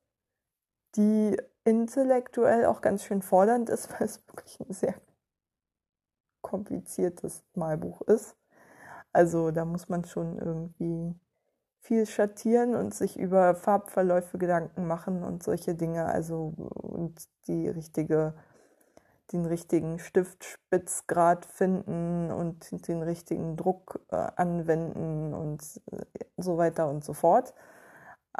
[0.96, 4.94] die intellektuell auch ganz schön fordernd ist, weil es wirklich ein sehr
[6.42, 8.36] kompliziertes Malbuch ist.
[9.12, 11.14] Also da muss man schon irgendwie
[11.86, 18.34] viel schattieren und sich über Farbverläufe Gedanken machen und solche Dinge, also und die richtige
[19.32, 27.04] den richtigen Stiftspitzgrad finden und den richtigen Druck äh, anwenden und äh, so weiter und
[27.04, 27.52] so fort.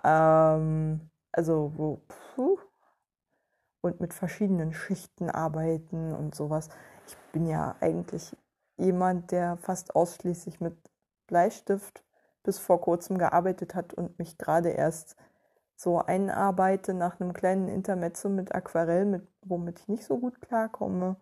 [0.05, 2.01] Ähm, also
[2.35, 2.59] puh,
[3.81, 6.69] und mit verschiedenen Schichten arbeiten und sowas.
[7.09, 8.37] Ich bin ja eigentlich
[8.77, 10.77] jemand, der fast ausschließlich mit
[11.27, 12.06] Bleistift
[12.47, 15.17] bis vor kurzem gearbeitet hat und mich gerade erst
[15.75, 21.17] so einarbeite nach einem kleinen Intermezzo mit Aquarell, mit, womit ich nicht so gut klarkomme,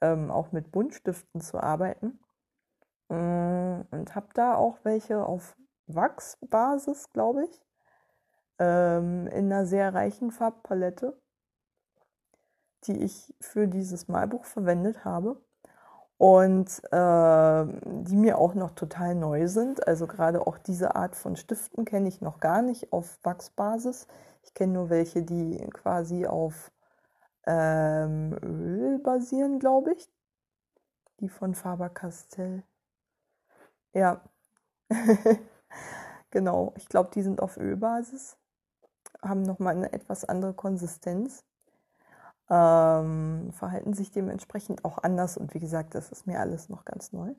[0.00, 2.20] ähm, auch mit Buntstiften zu arbeiten.
[3.08, 7.62] Mm, und habe da auch welche auf Wachsbasis, glaube ich,
[8.58, 11.18] ähm, in einer sehr reichen Farbpalette,
[12.84, 15.40] die ich für dieses Malbuch verwendet habe
[16.22, 17.66] und äh,
[18.04, 19.88] die mir auch noch total neu sind.
[19.88, 24.06] Also gerade auch diese Art von Stiften kenne ich noch gar nicht auf Wachsbasis.
[24.44, 26.70] Ich kenne nur welche, die quasi auf
[27.44, 30.08] ähm, Öl basieren, glaube ich.
[31.18, 32.62] Die von Faber-Castell.
[33.92, 34.20] Ja,
[36.30, 36.72] genau.
[36.76, 38.36] Ich glaube, die sind auf Ölbasis,
[39.22, 41.42] haben nochmal eine etwas andere Konsistenz
[42.52, 45.38] ähm, verhalten sich dementsprechend auch anders.
[45.38, 47.32] Und wie gesagt, das ist mir alles noch ganz neu.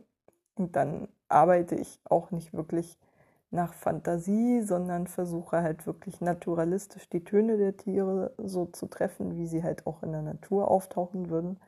[0.58, 2.98] dann arbeite ich auch nicht wirklich
[3.52, 9.48] nach Fantasie, sondern versuche halt wirklich naturalistisch die Töne der Tiere so zu treffen, wie
[9.48, 11.60] sie halt auch in der Natur auftauchen würden.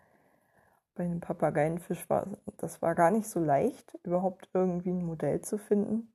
[0.95, 5.57] Bei einem Papageienfisch war das war gar nicht so leicht, überhaupt irgendwie ein Modell zu
[5.57, 6.11] finden,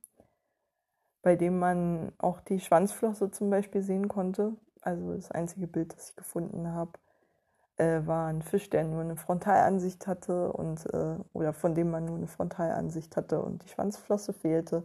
[1.21, 4.53] bei dem man auch die Schwanzflosse zum Beispiel sehen konnte.
[4.81, 6.91] Also das einzige Bild, das ich gefunden habe,
[7.77, 12.05] äh, war ein Fisch, der nur eine Frontalansicht hatte und äh, oder von dem man
[12.05, 14.83] nur eine Frontalansicht hatte und die Schwanzflosse fehlte.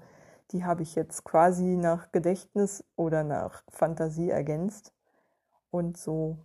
[0.53, 4.95] Die habe ich jetzt quasi nach Gedächtnis oder nach Fantasie ergänzt
[5.70, 6.39] und so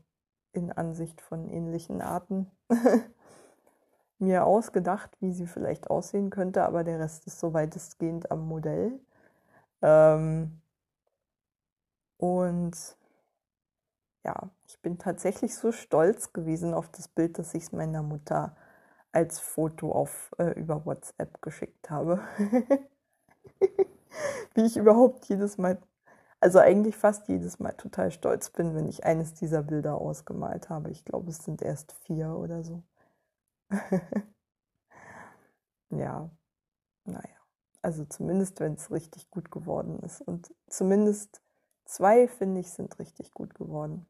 [0.52, 2.52] in Ansicht von ähnlichen Arten
[4.20, 9.00] mir ausgedacht, wie sie vielleicht aussehen könnte, aber der Rest ist so weitestgehend am Modell.
[9.82, 10.62] Ähm
[12.18, 12.98] und
[14.24, 18.56] ja, ich bin tatsächlich so stolz gewesen auf das Bild, dass ich es meiner Mutter
[19.12, 22.20] als Foto auf, äh, über WhatsApp geschickt habe.
[24.56, 25.80] Wie ich überhaupt jedes Mal,
[26.40, 30.90] also eigentlich fast jedes Mal total stolz bin, wenn ich eines dieser Bilder ausgemalt habe.
[30.90, 32.82] Ich glaube, es sind erst vier oder so.
[35.92, 36.32] ja,
[37.06, 37.30] naja.
[37.84, 40.22] Also zumindest, wenn es richtig gut geworden ist.
[40.22, 41.44] Und zumindest
[41.86, 44.08] zwei, finde ich, sind richtig gut geworden.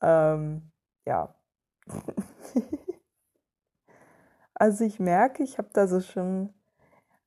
[0.00, 0.70] Ähm,
[1.06, 1.34] ja.
[4.54, 6.52] also ich merke, ich habe da so schon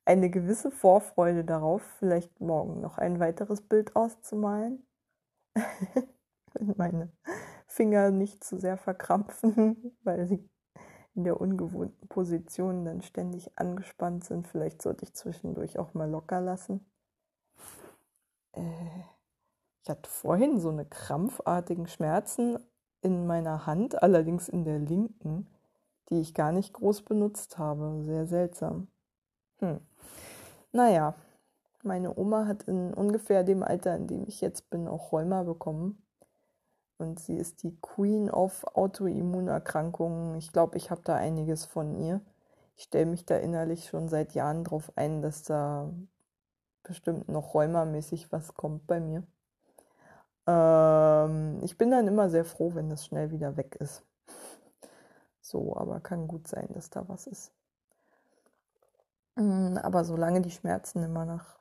[0.04, 4.86] eine gewisse Vorfreude darauf, vielleicht morgen noch ein weiteres Bild auszumalen.
[5.54, 7.12] Wenn meine
[7.66, 10.48] Finger nicht zu sehr verkrampfen, weil sie
[11.14, 14.46] in der ungewohnten Position dann ständig angespannt sind.
[14.46, 16.84] Vielleicht sollte ich zwischendurch auch mal locker lassen.
[18.52, 19.19] Äh
[19.82, 22.58] ich hatte vorhin so eine krampfartigen Schmerzen
[23.02, 25.46] in meiner Hand, allerdings in der linken,
[26.10, 28.02] die ich gar nicht groß benutzt habe.
[28.04, 28.88] Sehr seltsam.
[29.58, 29.80] Hm.
[30.72, 31.14] Naja,
[31.82, 36.02] meine Oma hat in ungefähr dem Alter, in dem ich jetzt bin, auch Rheuma bekommen.
[36.98, 40.34] Und sie ist die Queen of Autoimmunerkrankungen.
[40.34, 42.20] Ich glaube, ich habe da einiges von ihr.
[42.76, 45.90] Ich stelle mich da innerlich schon seit Jahren drauf ein, dass da
[46.82, 49.22] bestimmt noch rheumamäßig was kommt bei mir.
[50.50, 54.02] Ähm, ich bin dann immer sehr froh, wenn das schnell wieder weg ist.
[55.40, 57.52] So, aber kann gut sein, dass da was ist.
[59.36, 61.58] Mm, aber solange die Schmerzen immer nach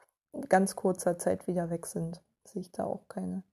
[0.47, 3.43] ganz kurzer Zeit wieder weg sind, sehe ich da auch keine,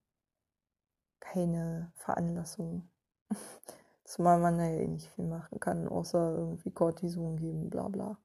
[1.19, 2.89] keine Veranlassung.
[4.03, 8.17] Zumal man da ja eh nicht viel machen kann, außer irgendwie Cortison geben, bla bla.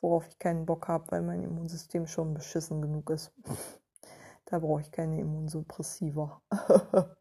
[0.00, 3.32] Worauf ich keinen Bock habe, weil mein Immunsystem schon beschissen genug ist.
[4.50, 6.42] Da brauche ich keine Immunsuppressiva.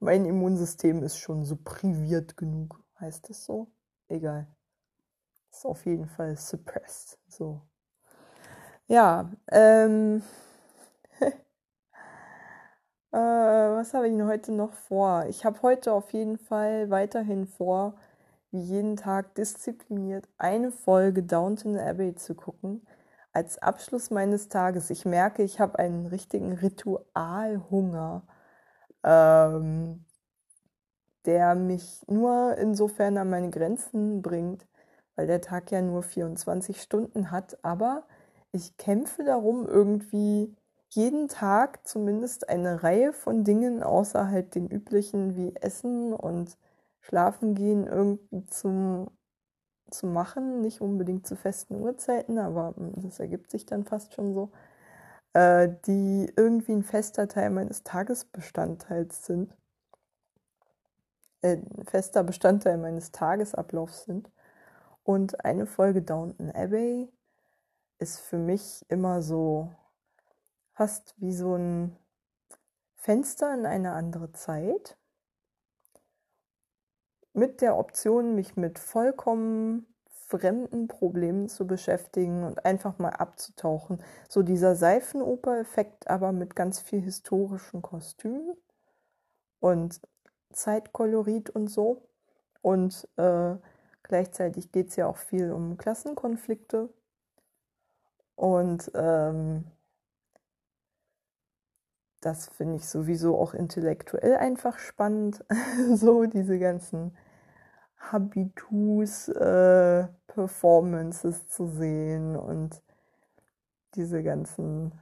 [0.00, 2.82] mein Immunsystem ist schon suppriviert genug.
[2.98, 3.68] Heißt das so?
[4.08, 4.46] Egal.
[5.50, 7.18] Ist auf jeden Fall suppressed.
[7.28, 7.60] So.
[8.86, 10.22] Ja, ähm.
[11.20, 11.34] äh,
[13.12, 15.26] was habe ich denn heute noch vor?
[15.26, 17.96] Ich habe heute auf jeden Fall weiterhin vor,
[18.50, 22.86] wie jeden Tag diszipliniert eine Folge Downton Abbey zu gucken
[23.36, 28.26] als Abschluss meines Tages, ich merke, ich habe einen richtigen Ritualhunger,
[29.04, 30.06] ähm,
[31.26, 34.66] der mich nur insofern an meine Grenzen bringt,
[35.16, 37.62] weil der Tag ja nur 24 Stunden hat.
[37.62, 38.06] Aber
[38.52, 40.56] ich kämpfe darum, irgendwie
[40.88, 46.56] jeden Tag zumindest eine Reihe von Dingen außer halt den üblichen wie Essen und
[47.00, 49.10] Schlafen gehen irgendwie zum
[49.90, 54.34] zu machen, nicht unbedingt zu festen Uhrzeiten, aber hm, das ergibt sich dann fast schon
[54.34, 54.50] so,
[55.34, 59.54] äh, die irgendwie ein fester Teil meines Tagesbestandteils sind,
[61.42, 64.30] äh, fester Bestandteil meines Tagesablaufs sind.
[65.04, 67.08] Und eine Folge Downton Abbey
[67.98, 69.72] ist für mich immer so
[70.72, 71.96] fast wie so ein
[72.96, 74.96] Fenster in eine andere Zeit.
[77.36, 79.86] Mit der Option, mich mit vollkommen
[80.26, 84.02] fremden Problemen zu beschäftigen und einfach mal abzutauchen.
[84.28, 88.56] So dieser Seifenoper-Effekt, aber mit ganz viel historischen Kostümen
[89.60, 90.00] und
[90.52, 92.08] Zeitkolorit und so.
[92.60, 93.54] Und äh,
[94.02, 96.88] gleichzeitig geht es ja auch viel um Klassenkonflikte.
[98.34, 99.64] Und ähm,
[102.20, 105.44] das finde ich sowieso auch intellektuell einfach spannend.
[105.94, 107.16] so diese ganzen
[107.98, 112.82] Habitus, äh, Performances zu sehen und
[113.94, 114.92] diese ganzen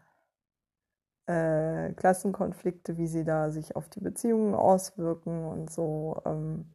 [1.26, 6.66] äh, Klassenkonflikte, wie sie da sich auf die Beziehungen auswirken und so ähm,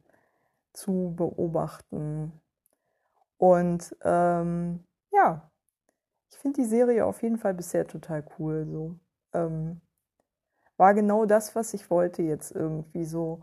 [0.72, 2.32] zu beobachten.
[3.38, 5.50] Und ähm, ja,
[6.30, 8.66] ich finde die Serie auf jeden Fall bisher total cool.
[8.66, 8.96] So
[9.32, 9.80] ähm,
[10.76, 13.42] war genau das, was ich wollte jetzt irgendwie so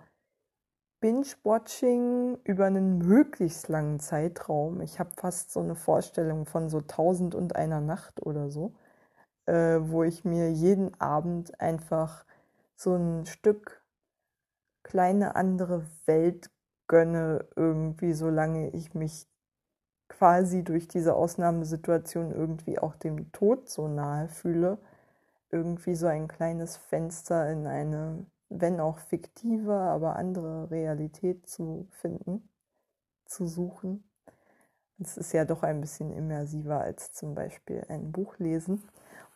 [0.99, 4.81] Binge-Watching über einen möglichst langen Zeitraum.
[4.81, 8.73] Ich habe fast so eine Vorstellung von so tausend und einer Nacht oder so,
[9.45, 12.25] äh, wo ich mir jeden Abend einfach
[12.75, 13.83] so ein Stück
[14.83, 16.49] kleine andere Welt
[16.87, 19.27] gönne, irgendwie, solange ich mich
[20.09, 24.79] quasi durch diese Ausnahmesituation irgendwie auch dem Tod so nahe fühle.
[25.51, 32.49] Irgendwie so ein kleines Fenster in eine wenn auch fiktive, aber andere Realität zu finden,
[33.25, 34.09] zu suchen.
[34.99, 38.83] Es ist ja doch ein bisschen immersiver als zum Beispiel ein Buch lesen.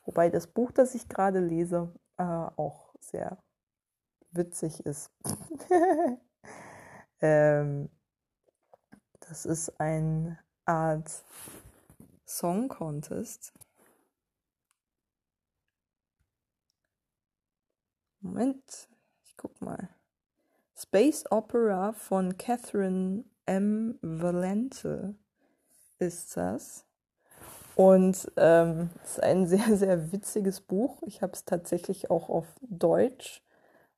[0.05, 3.37] Wobei das Buch, das ich gerade lese, äh, auch sehr
[4.31, 5.11] witzig ist.
[7.21, 7.89] ähm,
[9.21, 11.23] das ist eine Art
[12.25, 13.53] Song Contest.
[18.21, 18.90] Moment,
[19.41, 19.89] guck mal.
[20.75, 23.97] Space Opera von Catherine M.
[24.01, 25.15] Valente
[25.97, 26.85] ist das.
[27.75, 31.01] Und ähm, es ist ein sehr, sehr witziges Buch.
[31.05, 33.41] Ich habe es tatsächlich auch auf Deutsch,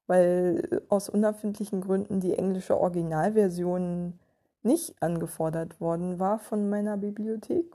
[0.08, 4.20] weil aus unerfindlichen Gründen die englische Originalversion
[4.62, 7.66] nicht angefordert worden war von meiner Bibliothek.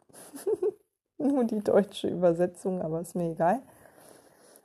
[1.18, 3.60] Nur die deutsche Übersetzung, aber ist mir egal.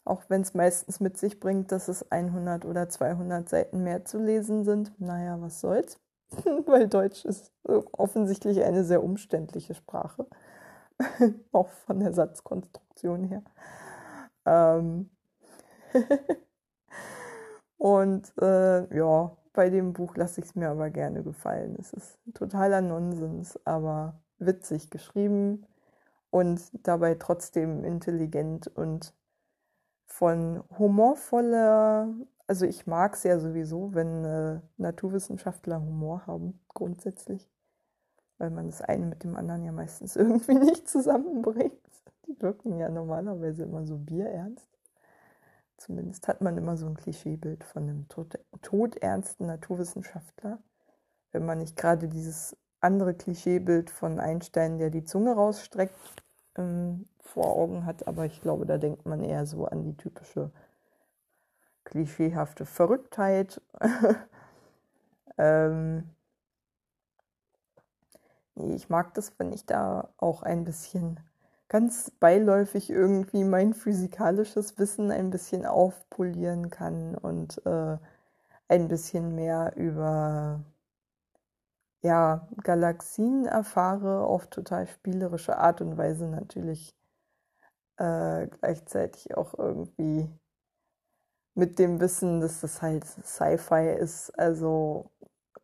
[0.06, 4.20] Auch wenn es meistens mit sich bringt, dass es 100 oder 200 Seiten mehr zu
[4.20, 5.00] lesen sind.
[5.00, 6.00] Naja, was soll's.
[6.66, 10.28] Weil Deutsch ist offensichtlich eine sehr umständliche Sprache.
[11.52, 13.44] Auch von der Satzkonstruktion her.
[14.46, 15.10] Ähm
[17.78, 21.76] Und äh, ja, bei dem Buch lasse ich es mir aber gerne gefallen.
[21.80, 25.66] Es ist totaler Nonsens, aber witzig geschrieben
[26.30, 29.14] und dabei trotzdem intelligent und
[30.14, 32.08] von humorvoller,
[32.46, 37.50] also ich mag es ja sowieso, wenn äh, Naturwissenschaftler Humor haben, grundsätzlich,
[38.38, 41.74] weil man das eine mit dem anderen ja meistens irgendwie nicht zusammenbringt.
[42.28, 44.70] Die wirken ja normalerweise immer so bierernst.
[45.78, 50.60] Zumindest hat man immer so ein Klischeebild von einem tot, todernsten Naturwissenschaftler.
[51.32, 56.24] Wenn man nicht gerade dieses andere Klischeebild von Einstein, der die Zunge rausstreckt,
[56.56, 60.52] ähm, vor Augen hat, aber ich glaube, da denkt man eher so an die typische
[61.84, 63.62] klischeehafte Verrücktheit.
[65.38, 66.10] ähm,
[68.56, 71.20] ich mag das, wenn ich da auch ein bisschen
[71.70, 77.98] ganz beiläufig irgendwie mein physikalisches Wissen ein bisschen aufpolieren kann und äh,
[78.68, 80.62] ein bisschen mehr über
[82.02, 86.94] ja, Galaxien erfahre, auf total spielerische Art und Weise natürlich
[87.98, 90.30] äh, gleichzeitig auch irgendwie
[91.56, 94.32] mit dem Wissen, dass das halt Sci-Fi ist.
[94.40, 95.12] Also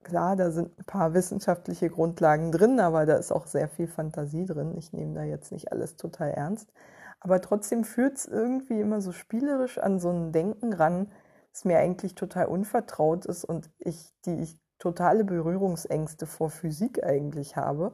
[0.03, 4.45] klar, da sind ein paar wissenschaftliche Grundlagen drin, aber da ist auch sehr viel Fantasie
[4.45, 4.77] drin.
[4.77, 6.71] Ich nehme da jetzt nicht alles total ernst.
[7.19, 11.11] Aber trotzdem führt es irgendwie immer so spielerisch an so ein Denken ran,
[11.51, 17.57] das mir eigentlich total unvertraut ist und ich, die ich totale Berührungsängste vor Physik eigentlich
[17.57, 17.93] habe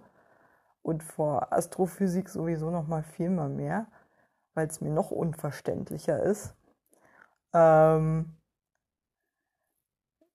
[0.83, 3.88] und vor Astrophysik sowieso noch mal viel mal mehr
[4.55, 6.55] weil es mir noch unverständlicher ist,
[7.53, 8.35] ähm,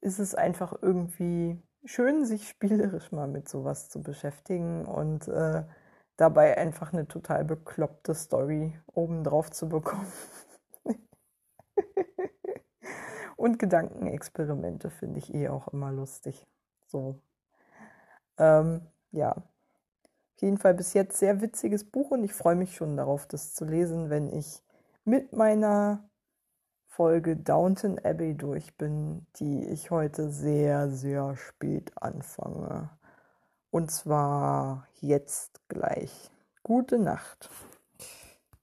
[0.01, 5.65] ist es einfach irgendwie schön, sich spielerisch mal mit sowas zu beschäftigen und äh,
[6.17, 10.13] dabei einfach eine total bekloppte Story obendrauf zu bekommen.
[13.37, 16.47] und Gedankenexperimente finde ich eh auch immer lustig.
[16.87, 17.21] So.
[18.39, 19.37] Ähm, ja,
[20.41, 23.65] jeden Fall bis jetzt sehr witziges Buch und ich freue mich schon darauf, das zu
[23.67, 24.63] lesen, wenn ich
[25.05, 26.09] mit meiner
[26.87, 32.91] Folge Downton Abbey durch bin, die ich heute sehr, sehr spät anfange.
[33.71, 36.31] Und zwar jetzt gleich.
[36.63, 37.51] Gute Nacht.